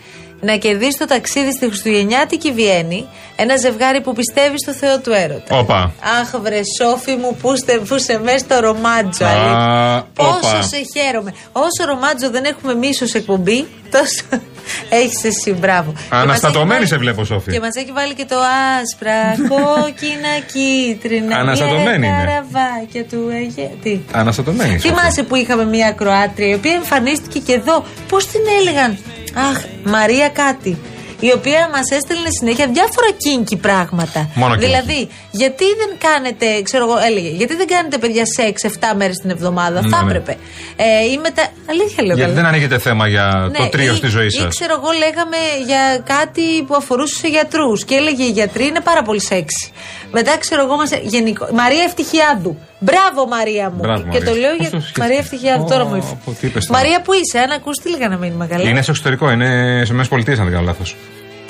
να 0.40 0.56
κερδίσει 0.56 0.98
το 0.98 1.04
ταξίδι 1.04 1.52
στη 1.52 1.66
Χριστουγεννιάτικη 1.66 2.52
Βιέννη 2.52 3.08
ένα 3.36 3.56
ζευγάρι 3.56 4.00
που 4.00 4.12
πιστεύει 4.12 4.54
στο 4.62 4.72
Θεό 4.74 4.98
του 5.00 5.12
έρωτα. 5.12 5.58
Όπα. 5.58 5.92
Αχ, 6.20 6.40
βρε 6.40 6.60
Σόφη 6.80 7.14
μου, 7.16 7.36
που, 7.40 7.52
είστε, 7.52 7.78
που 7.88 7.94
είσαι 7.94 8.20
μέσα 8.24 8.38
στο 8.38 8.60
ρομάτζο. 8.60 9.24
Α, 9.24 9.28
αλήθεια. 9.28 10.06
Πόσο 10.14 10.30
όπα. 10.56 10.62
σε 10.62 10.76
χαίρομαι. 10.96 11.34
Όσο 11.52 11.84
ρομάτζο 11.86 12.30
δεν 12.30 12.44
έχουμε 12.44 12.72
εμείς 12.72 13.00
ως 13.02 13.14
εκπομπή, 13.14 13.66
τόσο 13.90 14.42
έχεις 15.02 15.24
εσύ. 15.24 15.52
Μπράβο. 15.52 15.92
Και 15.92 16.00
μας 16.10 16.22
Αναστατωμένη 16.22 16.80
έχει 16.80 16.86
σε 16.88 16.96
βάλει- 16.96 17.08
βλέπω, 17.08 17.24
Σόφη. 17.24 17.50
Και 17.50 17.60
μας 17.60 17.74
έχει 17.74 17.92
βάλει 17.92 18.14
και 18.14 18.24
το 18.28 18.36
άσπρα, 18.80 19.20
κόκκινα, 19.52 20.32
κίτρινα. 20.52 21.36
Αναστατωμένη 21.36 21.98
μια 21.98 22.08
είναι. 22.08 22.24
καραβάκια 22.24 23.04
του 23.04 23.28
Αιγαίου. 23.32 23.78
Τι; 23.82 24.00
Αναστατωμένη. 24.12 24.72
Σόφη. 24.78 24.88
Θυμάσαι 24.88 25.22
που 25.22 25.34
είχαμε 25.34 25.64
μια 25.64 25.90
Κροάτρια 25.92 26.48
η 26.48 26.54
οποία 26.54 26.72
εμφανίστηκε 26.72 27.38
και 27.38 27.52
εδώ. 27.52 27.84
Πώς 28.08 28.26
την 28.26 28.40
έλεγαν; 28.60 28.98
Αχ, 29.34 29.64
Μαρία 29.84 30.28
κάτι. 30.28 30.78
Η 31.20 31.32
οποία 31.32 31.68
μας 31.72 31.90
έστελνε 31.90 32.28
συνέχεια 32.38 32.66
διάφορα 32.66 33.10
κίνκι 33.16 33.56
πράγματα. 33.56 34.30
Μόνο 34.34 34.56
κίνκι. 34.56 34.66
δηλαδή, 34.66 35.08
γιατί 35.30 35.64
δεν 35.64 35.90
κάνετε, 35.98 36.62
ξέρω 36.62 36.84
εγώ, 36.84 36.98
έλεγε, 37.08 37.28
γιατί 37.28 37.54
δεν 37.56 37.66
κάνετε 37.66 37.98
παιδιά 37.98 38.24
σεξ 38.36 38.62
7 38.64 38.68
μέρες 38.96 39.16
την 39.16 39.30
εβδομάδα; 39.30 39.80
Ναι, 39.82 39.88
θα 39.88 40.02
ναι. 40.02 40.08
έπρεπε. 40.10 40.36
Ε, 40.76 41.04
ή 41.12 41.18
μετά. 41.22 41.46
Αλήθεια 41.70 42.04
λέω. 42.04 42.16
Γιατί 42.16 42.20
καλά. 42.20 42.34
δεν 42.34 42.44
ανοίγετε 42.44 42.78
θέμα 42.78 43.08
για 43.08 43.50
το 43.56 43.62
Ναι, 43.62 43.68
τρίο 43.68 43.92
ή- 43.92 43.96
στη 43.96 44.06
ζωή 44.06 44.26
Ή 44.26 44.30
σας; 44.30 44.48
ξέρω 44.48 44.72
εγώ, 44.78 44.90
λέγαμε 45.04 45.36
για 45.66 45.82
κάτι 46.14 46.62
που 46.66 46.74
αφορούσε 46.74 47.14
σε 47.16 47.28
γιατρούς. 47.28 47.84
Και 47.84 47.94
έλεγε 47.94 48.22
οι 48.24 48.30
γιατροί 48.30 48.64
είναι 48.66 48.80
πάρα 48.80 49.02
πολύ 49.02 49.20
σεξι. 49.20 49.72
Μετά 50.10 50.36
ξέρω 50.38 50.62
εγώ, 50.64 50.76
μας, 50.76 50.90
γενικό, 51.02 51.48
Μαρία 51.52 51.82
Ευτυχιάδου. 51.82 52.58
Μπράβο 52.78 53.26
Μαρία 53.28 53.70
μου. 53.70 53.80
Μπράβο, 53.80 54.00
και 54.02 54.06
Μαρία. 54.06 54.24
το 54.24 54.34
λέω 54.34 54.50
Πώς 54.56 54.60
για. 54.60 54.70
το 54.70 54.76
σκέφτηκες; 54.80 54.98
Μαρία 55.02 55.18
Ευτυχιάδου, 55.18 55.64
τώρα 55.68 55.84
μου 55.84 55.92
Ω, 55.92 55.96
ήρθε. 55.96 56.16
πω, 56.24 56.30
τι 56.40 56.46
είπες 56.46 56.66
τώρα; 56.66 56.78
Μαρία 56.80 57.00
που 57.02 57.12
είσαι, 57.12 57.38
αν 57.38 57.50
ακούς 57.50 57.76
τι 57.82 57.90
λέγανε 57.90 58.16
μήνυμα 58.18 58.46
καλά. 58.46 58.68
Είναι 58.68 58.82
στο 58.82 58.90
εξωτερικό, 58.90 59.30
είναι 59.30 59.48
σε 59.84 59.92
ΗΠΑ, 59.92 60.16
αν 60.16 60.24
δεν 60.24 60.50
κάνω 60.50 60.60
λάθος. 60.64 60.96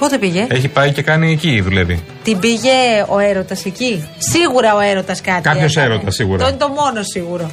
Πότε 0.00 0.18
πήγε; 0.18 0.46
Έχει 0.50 0.68
πάει 0.68 0.92
και 0.92 1.02
κάνει 1.02 1.32
εκεί, 1.32 1.60
δουλεύει. 1.60 2.02
Την 2.24 2.38
πήγε 2.38 3.04
ο 3.08 3.18
έρωτας 3.18 3.64
εκεί; 3.64 4.08
Σίγουρα 4.18 4.74
ο 4.74 4.80
έρωτας 4.80 5.20
κάτι. 5.20 5.42
Κάποιος 5.42 5.76
έκανε. 5.76 5.94
έρωτας, 5.94 6.14
σίγουρα. 6.14 6.42
Το 6.42 6.48
είναι 6.48 6.56
το 6.56 6.68
μόνο 6.68 7.02
σίγουρο. 7.02 7.50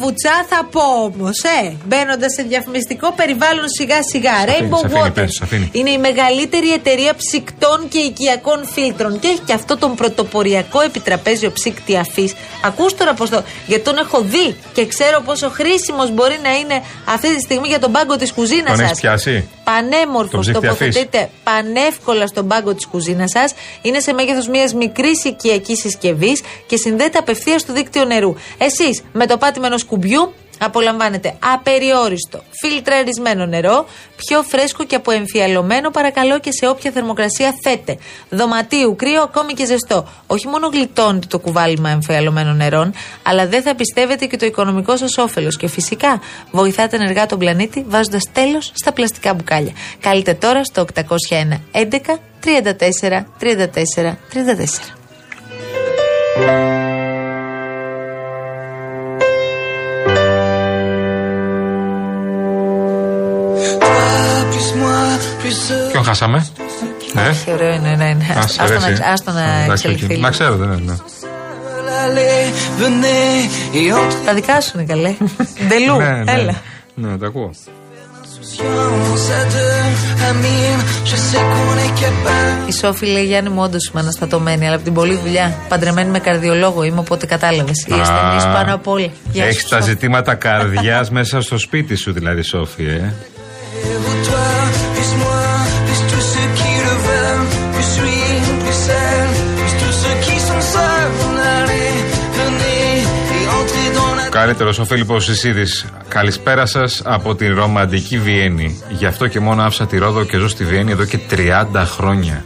Βουτσά 0.00 0.46
θα 0.48 0.68
πω 0.70 0.80
όμως, 1.02 1.42
ε. 1.62 1.72
Μπαίνοντας 1.86 2.32
σε 2.32 2.42
διαφημιστικό 2.42 3.12
περιβάλλον 3.12 3.68
σιγά 3.78 4.02
σιγά. 4.02 4.32
Rainbow 4.46 4.78
σ' 4.78 4.84
αφήνει, 4.84 5.02
Water. 5.06 5.14
πες, 5.14 5.34
σ' 5.34 5.42
αφήνει. 5.42 5.68
Είναι 5.72 5.90
η 5.90 5.98
μεγαλύτερη 5.98 6.72
εταιρεία 6.72 7.14
ψυκτών 7.14 7.88
και 7.88 7.98
οικιακών 7.98 8.66
φίλτρων. 8.66 9.18
Και 9.18 9.28
έχει 9.28 9.40
και 9.46 9.52
αυτό 9.52 9.76
τον 9.76 9.94
πρωτοποριακό 9.94 10.80
επιτραπέζιο 10.80 11.50
ψύκτη 11.52 11.96
αφής. 11.96 12.34
Ακούς 12.64 12.94
τώρα 12.94 13.14
πώς 13.14 13.30
το. 13.30 13.42
Γιατί 13.66 13.84
τον 13.84 13.96
έχω 13.98 14.20
δει 14.20 14.56
και 14.74 14.86
ξέρω 14.86 15.20
πόσο 15.24 15.48
χρήσιμος 15.50 16.10
μπορεί 16.10 16.38
να 16.42 16.52
είναι 16.56 16.82
αυτή 17.04 17.34
τη 17.34 17.40
στιγμή 17.40 17.68
για 17.68 17.78
τον 17.78 17.92
πάγκο 17.92 18.16
της 18.16 18.32
κουζίνας 18.32 18.66
Τον 18.66 18.76
σας. 18.76 18.86
έχεις 18.86 19.00
πιάσει; 19.00 19.48
Πανέμορφος. 19.64 20.30
Τον 20.30 20.40
ψύκτη 20.40 20.66
αφής; 20.66 20.78
Τοποθετείται 20.78 21.30
πανεύκολα 21.44 22.26
στον 22.26 22.48
πάγκο 22.48 22.74
της 22.74 22.86
κουζίνας 22.86 23.30
σας. 23.30 23.54
Είναι 23.82 24.00
σε 24.00 24.12
μέγεθος 24.12 24.48
μιας 24.48 24.74
μικρής 24.74 25.24
οικιακής 25.24 25.78
συσκευής 25.80 26.42
και 26.66 26.76
συνδέεται 26.76 27.18
απευθείας 27.18 27.60
στο 27.60 27.72
δίκτυο 27.72 28.04
νερού. 28.04 28.34
Εσείς 28.58 29.02
με 29.12 29.26
το 29.26 29.36
πάτημα 29.36 29.66
ενό 29.66 29.78
κουμπιού 29.84 30.32
απολαμβάνετε 30.58 31.34
απεριόριστο, 31.54 32.42
φιλτραρισμένο 32.60 33.46
νερό, 33.46 33.86
πιο 34.16 34.42
φρέσκο 34.42 34.84
και 34.84 34.94
αποεμφιαλωμένο 34.94 35.90
παρακαλώ 35.90 36.38
και 36.38 36.52
σε 36.52 36.68
όποια 36.68 36.90
θερμοκρασία 36.90 37.54
θέτε. 37.62 37.98
Δωματίου, 38.28 38.96
κρύο, 38.96 39.22
ακόμη 39.22 39.52
και 39.52 39.66
ζεστό. 39.66 40.08
Όχι 40.26 40.48
μόνο 40.48 40.66
γλιτώνετε 40.66 41.26
το 41.26 41.38
κουβάλιμα 41.38 41.90
εμφιαλωμένων 41.90 42.56
νερών, 42.56 42.92
αλλά 43.22 43.46
δεν 43.46 43.62
θα 43.62 43.74
πιστεύετε 43.74 44.26
και 44.26 44.36
το 44.36 44.46
οικονομικό 44.46 44.96
σας 44.96 45.18
όφελος. 45.18 45.56
Και 45.56 45.68
φυσικά 45.68 46.20
βοηθάτε 46.50 46.96
ενεργά 46.96 47.26
τον 47.26 47.38
πλανήτη 47.38 47.84
βάζοντας 47.88 48.22
τέλος 48.32 48.70
στα 48.74 48.92
πλαστικά 48.92 49.34
μπουκάλια. 49.34 49.72
Καλείτε 50.00 50.34
τώρα 50.34 50.64
στο 50.64 50.84
801 50.94 51.60
11 51.72 52.18
34 52.40 53.24
34 53.40 54.16
34. 56.38 56.73
Ποιον 66.04 66.16
χάσαμε. 66.16 66.46
Ε, 67.16 67.28
Όχι, 67.28 67.50
ωραίο 67.52 67.72
είναι, 67.74 67.88
ναι, 67.88 67.94
ναι. 68.12 68.26
ας 68.38 68.44
Άστο 68.44 68.62
αρέσει. 68.62 69.00
να- 69.00 69.06
Άστο 69.12 69.30
να 69.32 69.40
Εντάξει, 69.42 69.70
εξελιχθεί. 69.72 70.04
οκ. 70.04 70.10
λίγο. 70.10 70.22
Να 70.22 70.30
ξέρω, 70.30 70.56
δεν 70.56 70.72
είναι. 70.72 70.98
Τα 74.26 74.34
δικά 74.34 74.60
σου 74.60 74.70
είναι 74.74 74.84
καλέ. 74.86 75.14
Ντελού, 75.68 75.96
Ναι, 75.96 76.22
ναι. 76.24 76.32
έλα. 76.32 76.54
Ναι, 76.94 77.16
τα 77.18 77.26
ακούω. 77.26 77.50
Η 82.68 82.72
Σόφη 82.72 83.06
λέει 83.06 83.24
Γιάννη 83.24 83.50
μου 83.50 83.62
όντως 83.62 83.88
είμαι 83.92 84.00
αναστατωμένη, 84.00 84.66
αλλά 84.66 84.74
από 84.74 84.84
την 84.84 84.94
πολλή 84.94 85.18
δουλειά. 85.24 85.56
Παντρεμένη 85.68 86.10
με 86.10 86.18
καρδιολόγο 86.18 86.82
είμαι, 86.82 86.98
οπότε 87.00 87.26
κατάλαβες. 87.26 87.84
Οι 87.86 87.92
ασθενείς 88.00 88.44
πάνω 88.44 88.74
απ' 88.74 88.86
όλα. 88.88 89.06
Γεια 89.32 89.44
Έχεις 89.44 89.62
σου, 89.62 89.68
τα 89.68 89.76
Σόφη. 89.76 89.90
ζητήματα 89.90 90.34
καρδιάς 90.34 91.10
μέσα 91.18 91.40
στο 91.40 91.58
σπίτι 91.58 91.94
σου, 91.94 92.12
δηλαδή, 92.12 92.42
Σόφη, 92.42 92.84
ε. 92.84 93.12
Καλύτερος 104.44 104.78
ο 104.78 104.84
Φίλιππος 104.84 105.28
Ισίδη. 105.28 105.64
Καλησπέρα 106.08 106.66
σας 106.66 107.02
από 107.04 107.34
την 107.34 107.54
ρομαντική 107.54 108.18
Βιέννη. 108.18 108.82
Γι' 108.88 109.06
αυτό 109.06 109.26
και 109.26 109.40
μόνο 109.40 109.62
άφησα 109.62 109.86
τη 109.86 109.98
Ρόδο 109.98 110.24
και 110.24 110.36
ζω 110.36 110.48
στη 110.48 110.64
Βιέννη 110.64 110.90
εδώ 110.92 111.04
και 111.04 111.18
30 111.30 111.66
χρόνια. 111.86 112.44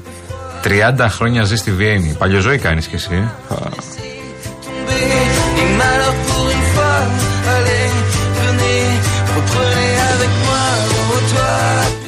30 0.64 1.06
χρόνια 1.08 1.42
ζει 1.44 1.56
στη 1.56 1.70
Βιέννη. 1.72 2.16
Παλιοζώη 2.18 2.58
κάνεις 2.58 2.87
κι 2.87 2.94
εσύ. 2.94 3.14
ε. 3.14 3.54
Α. 3.54 3.56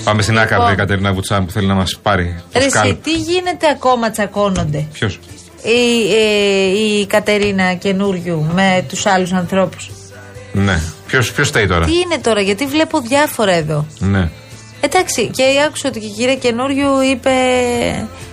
Πάμε 0.04 0.22
στην 0.22 0.38
άκαρδη 0.38 0.54
Λοιπόν. 0.56 0.72
η 0.72 0.76
Κατερίνα 0.76 1.12
Βουτσάν 1.12 1.44
που 1.46 1.50
θέλει 1.52 1.66
να 1.66 1.74
μας 1.74 1.98
πάρει. 2.02 2.34
το 2.52 2.58
Ρε, 2.58 2.64
εσύ, 2.64 2.68
σκάλπ. 2.78 3.02
τι 3.02 3.12
γίνεται 3.12 3.66
ακόμα 3.70 4.10
τσακώνονται; 4.10 4.86
Ποιος; 4.92 5.18
Η, 5.62 6.14
ε, 6.14 7.00
η 7.00 7.06
Κατερίνα 7.06 7.74
καινούριου 7.74 8.46
με 8.52 8.84
τους 8.88 9.06
άλλους 9.06 9.32
ανθρώπους. 9.32 9.90
Ναι. 10.52 10.80
Ποιος 11.06 11.32
ποιος 11.32 11.48
στέει 11.48 11.66
τώρα; 11.66 11.86
Τι 11.86 11.92
είναι 11.92 12.18
τώρα, 12.22 12.40
γιατί 12.40 12.66
βλέπω 12.66 13.00
διάφορα 13.00 13.52
εδώ. 13.52 13.86
Ναι. 13.98 14.30
Εντάξει, 14.80 15.30
και 15.34 15.42
άκουσα 15.66 15.88
ότι 15.88 16.00
και 16.00 16.06
η 16.06 16.10
κυρία 16.10 16.36
καινούριου 16.36 17.00
είπε 17.00 17.30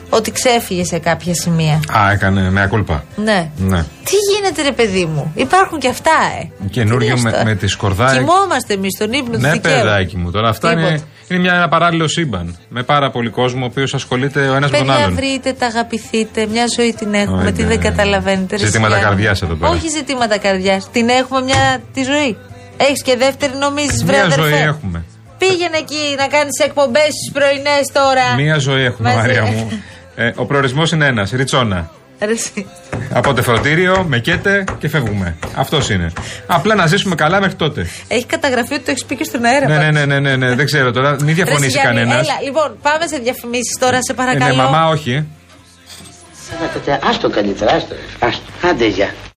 ότι 0.10 0.32
ξέφυγε 0.32 0.84
σε 0.86 0.98
κάποια 1.00 1.34
σημεία. 1.34 1.80
Α, 1.98 2.12
έκανε 2.12 2.50
με 2.52 2.62
ακούλπα. 2.62 3.04
Ναι. 3.16 3.50
Ναι. 3.58 3.84
Τι 4.04 4.16
γίνεται, 4.34 4.62
ρε 4.62 4.72
παιδί 4.72 5.06
μου, 5.06 5.32
υπάρχουν 5.36 5.80
και 5.80 5.88
αυτά, 5.88 6.12
ε. 6.42 6.68
Καινούριο 6.70 7.16
Τι 7.16 7.22
με, 7.22 7.30
λες 7.30 7.32
τώρα; 7.40 7.46
με 7.46 7.56
τη 7.56 7.68
σκορδά. 7.68 8.12
Κοιμόμαστε 8.18 8.74
εμείς 8.74 8.94
στον 8.96 9.14
ύπνο 9.14 9.32
του 9.36 9.42
Ναι, 9.42 9.52
δικαίου. 9.52 9.72
παιδάκι 9.74 10.18
μου. 10.18 10.32
Τώρα 10.32 10.50
αυτά 10.50 10.70
Τίποτα. 10.70 10.88
είναι, 10.88 11.02
είναι 11.28 11.40
μια, 11.40 11.54
ένα 11.54 11.68
παράλληλο 11.68 12.08
σύμπαν. 12.08 12.58
Με 12.70 12.84
πάρα 12.84 13.12
πολύ 13.12 13.30
κόσμο 13.30 13.64
ο 13.64 13.66
οποίος 13.66 13.94
ασχολείται 13.94 14.40
ο 14.50 14.54
ένας 14.56 14.72
με 14.72 14.78
τον 14.78 14.88
Παιδιά, 14.88 15.04
άλλον. 15.04 15.16
βρείτε, 15.16 15.54
τα 15.54 15.66
αγαπηθείτε. 15.66 16.48
Μια 16.52 16.66
ζωή 16.76 16.94
την 16.94 17.14
έχουμε. 17.14 17.38
Ωραία. 17.38 17.52
Τι 17.52 17.64
δεν 17.64 17.80
καταλαβαίνετε. 17.82 18.56
ρε 18.58 18.66
Ζητήματα 18.66 18.94
Σιγιάννη. 18.94 19.16
καρδιάς 19.16 19.42
εδώ 19.42 19.54
πέρα. 19.54 19.72
Όχι 19.72 19.90
ζητήματα 19.90 20.38
καρδιάς. 20.38 20.90
Την 20.92 21.10
έχουμε 21.10 21.42
μια 21.42 21.80
τη 21.94 22.04
ζωή. 22.04 22.38
Έχεις 22.78 23.02
και 23.02 23.16
δεύτερη 23.18 23.54
νομίζεις, 23.60 24.04
βρε 24.04 24.16
Μια 24.16 24.26
αδερφέ; 24.26 24.50
ζωή 24.50 24.60
έχουμε. 24.62 25.04
Πήγαινε 25.38 25.78
εκεί 25.78 26.04
να 26.18 26.28
κάνεις 26.28 26.60
εκπομπές 26.66 27.10
στις 27.20 27.32
πρωινές 27.34 27.86
τώρα. 27.94 28.36
Μία 28.36 28.58
ζωή 28.58 28.84
έχουμε, 28.84 29.10
Μαζί. 29.14 29.20
Μαρία 29.28 29.44
μου. 29.46 29.68
Ε, 30.20 30.32
ο 30.36 30.46
προορισμός 30.46 30.92
είναι 30.92 31.06
ένας, 31.06 31.32
ριτσόνα. 31.32 31.90
Ρε 32.20 32.32
εσύ. 32.32 32.66
Από 33.14 33.34
τεφροντήριο, 33.34 34.06
με 34.08 34.20
κέτε 34.20 34.64
και 34.80 34.90
φεύγουμε. 34.90 35.36
Αυτός 35.56 35.90
είναι. 35.90 36.12
Απλά 36.48 36.76
να 36.76 36.86
ζήσουμε 36.88 37.16
καλά 37.16 37.40
μέχρι 37.40 37.56
τότε. 37.56 37.88
Έχει 38.08 38.26
καταγραφεί 38.26 38.74
ότι 38.74 38.84
το 38.84 38.92
έχεις 38.92 39.06
πει 39.06 39.16
και 39.16 39.24
στον 39.24 39.44
αέρα. 39.46 39.68
Ναι, 39.68 39.78
ναι, 39.78 39.84
πάντως. 39.86 39.94
ναι, 40.06 40.06
ναι, 40.06 40.20
ναι, 40.20 40.36
ναι, 40.48 40.56
δεν 40.56 40.66
ξέρω 40.66 40.92
τώρα. 40.92 41.12
Μην 41.12 41.26
Ρε 41.28 41.34
διαφωνήσει 41.34 41.70
Σιγιάννη, 41.72 42.00
κανένας. 42.00 42.28
Έλα, 42.28 42.38
λοιπόν, 42.44 42.78
πάμε 42.82 43.08
σε 43.08 43.18
διαφημίσεις 43.18 43.78
τώρα, 43.80 43.98
σε 44.02 44.12
Ε, 44.12 44.16
παρακαλώ. 44.16 44.56
ναι, 44.56 44.62
μαμά, 44.62 44.88
όχι. 44.88 45.12
ε. 45.12 45.24
Άστο 47.10 47.30
καλύτερα, 47.30 47.72
άστο. 47.72 47.96
Άστο. 48.20 48.42
Άντε, 48.70 48.88
γεια. 48.88 49.10